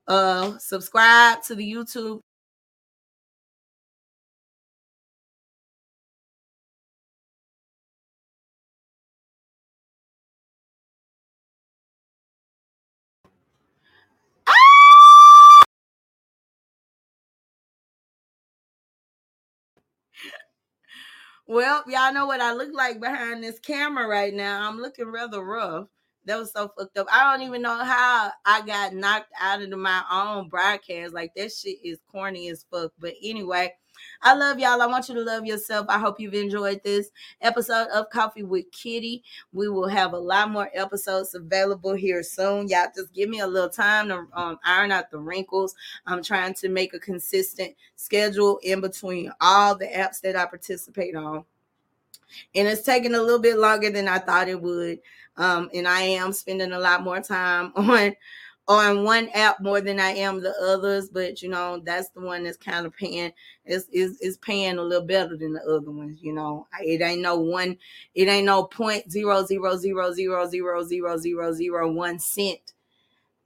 uh, 0.08 0.58
subscribe 0.58 1.42
to 1.44 1.54
the 1.54 1.72
YouTube 1.72 2.20
Well, 21.52 21.84
y'all 21.88 22.14
know 22.14 22.26
what 22.26 22.42
I 22.42 22.54
look 22.54 22.70
like 22.74 23.00
behind 23.00 23.44
this 23.44 23.60
camera 23.60 24.08
right 24.08 24.34
now. 24.34 24.68
I'm 24.68 24.78
looking 24.80 25.08
rather 25.12 25.44
rough. 25.44 25.88
That 26.24 26.38
was 26.38 26.52
so 26.52 26.72
fucked 26.76 26.96
up. 26.98 27.08
I 27.12 27.32
don't 27.32 27.46
even 27.46 27.62
know 27.62 27.82
how 27.82 28.30
I 28.44 28.64
got 28.64 28.94
knocked 28.94 29.32
out 29.40 29.62
of 29.62 29.70
my 29.70 30.02
own 30.10 30.48
broadcast. 30.48 31.12
Like 31.12 31.34
that 31.34 31.52
shit 31.52 31.78
is 31.84 31.98
corny 32.10 32.48
as 32.48 32.64
fuck. 32.70 32.92
But 32.98 33.14
anyway, 33.22 33.74
I 34.22 34.34
love 34.34 34.58
y'all. 34.58 34.80
I 34.80 34.86
want 34.86 35.08
you 35.08 35.14
to 35.16 35.20
love 35.20 35.44
yourself. 35.44 35.86
I 35.88 35.98
hope 35.98 36.20
you've 36.20 36.34
enjoyed 36.34 36.80
this 36.84 37.10
episode 37.40 37.88
of 37.88 38.10
Coffee 38.10 38.42
with 38.42 38.70
Kitty. 38.70 39.22
We 39.52 39.68
will 39.68 39.88
have 39.88 40.12
a 40.12 40.18
lot 40.18 40.50
more 40.50 40.70
episodes 40.74 41.34
available 41.34 41.94
here 41.94 42.22
soon. 42.22 42.68
Y'all 42.68 42.86
just 42.94 43.12
give 43.12 43.28
me 43.28 43.40
a 43.40 43.46
little 43.46 43.68
time 43.68 44.08
to 44.08 44.26
um, 44.32 44.58
iron 44.64 44.92
out 44.92 45.10
the 45.10 45.18
wrinkles. 45.18 45.74
I'm 46.06 46.22
trying 46.22 46.54
to 46.54 46.68
make 46.68 46.94
a 46.94 47.00
consistent 47.00 47.74
schedule 47.96 48.60
in 48.62 48.80
between 48.80 49.32
all 49.40 49.76
the 49.76 49.86
apps 49.86 50.20
that 50.20 50.36
I 50.36 50.46
participate 50.46 51.16
on 51.16 51.44
and 52.54 52.68
it's 52.68 52.82
taking 52.82 53.14
a 53.14 53.20
little 53.20 53.38
bit 53.38 53.58
longer 53.58 53.90
than 53.90 54.08
I 54.08 54.18
thought 54.18 54.48
it 54.48 54.60
would. 54.60 55.00
Um, 55.36 55.70
and 55.74 55.88
I 55.88 56.02
am 56.02 56.32
spending 56.32 56.72
a 56.72 56.78
lot 56.78 57.02
more 57.02 57.20
time 57.20 57.72
on 57.76 58.14
on 58.68 59.02
one 59.02 59.28
app 59.34 59.60
more 59.60 59.80
than 59.80 59.98
I 59.98 60.10
am 60.10 60.40
the 60.40 60.54
others, 60.62 61.08
but 61.08 61.42
you 61.42 61.48
know, 61.48 61.82
that's 61.84 62.10
the 62.10 62.20
one 62.20 62.44
that's 62.44 62.56
kind 62.56 62.86
of 62.86 62.96
paying 62.96 63.32
is 63.64 63.88
is 63.92 64.20
is 64.20 64.36
paying 64.38 64.78
a 64.78 64.82
little 64.82 65.06
better 65.06 65.36
than 65.36 65.52
the 65.52 65.62
other 65.62 65.90
ones, 65.90 66.22
you 66.22 66.32
know. 66.32 66.66
It 66.80 67.00
ain't 67.02 67.22
no 67.22 67.36
one, 67.38 67.76
it 68.14 68.28
ain't 68.28 68.46
no 68.46 68.64
point 68.64 69.10
zero 69.10 69.44
zero 69.44 69.76
zero 69.76 70.12
zero 70.12 70.46
zero 70.46 70.84
zero 70.84 71.18
zero 71.18 71.52
zero 71.52 71.92
one 71.92 72.18
cent 72.18 72.72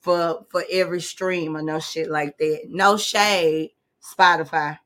for 0.01 0.45
for 0.51 0.65
every 0.71 1.01
stream 1.01 1.57
or 1.57 1.63
no 1.63 1.81
shit 1.81 2.11
like 2.11 2.37
that. 2.39 2.65
No 2.69 2.97
shade, 2.97 3.71
Spotify. 4.03 4.79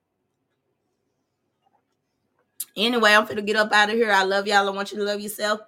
Anyway, 2.76 3.12
I'm 3.12 3.26
gonna 3.26 3.42
get 3.42 3.57
up 3.57 3.72
out 3.72 3.90
of 3.90 3.96
here. 3.96 4.12
I 4.12 4.22
love 4.22 4.46
y'all. 4.46 4.68
I 4.68 4.70
want 4.70 4.92
you 4.92 4.98
to 4.98 5.05
love 5.05 5.20
yourself. 5.20 5.61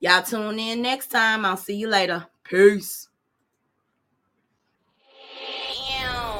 Y'all 0.00 0.22
tune 0.22 0.58
in 0.58 0.80
next 0.80 1.08
time. 1.08 1.44
I'll 1.44 1.58
see 1.58 1.76
you 1.76 1.86
later. 1.86 2.26
Peace. 2.42 3.08
Damn. 5.88 6.39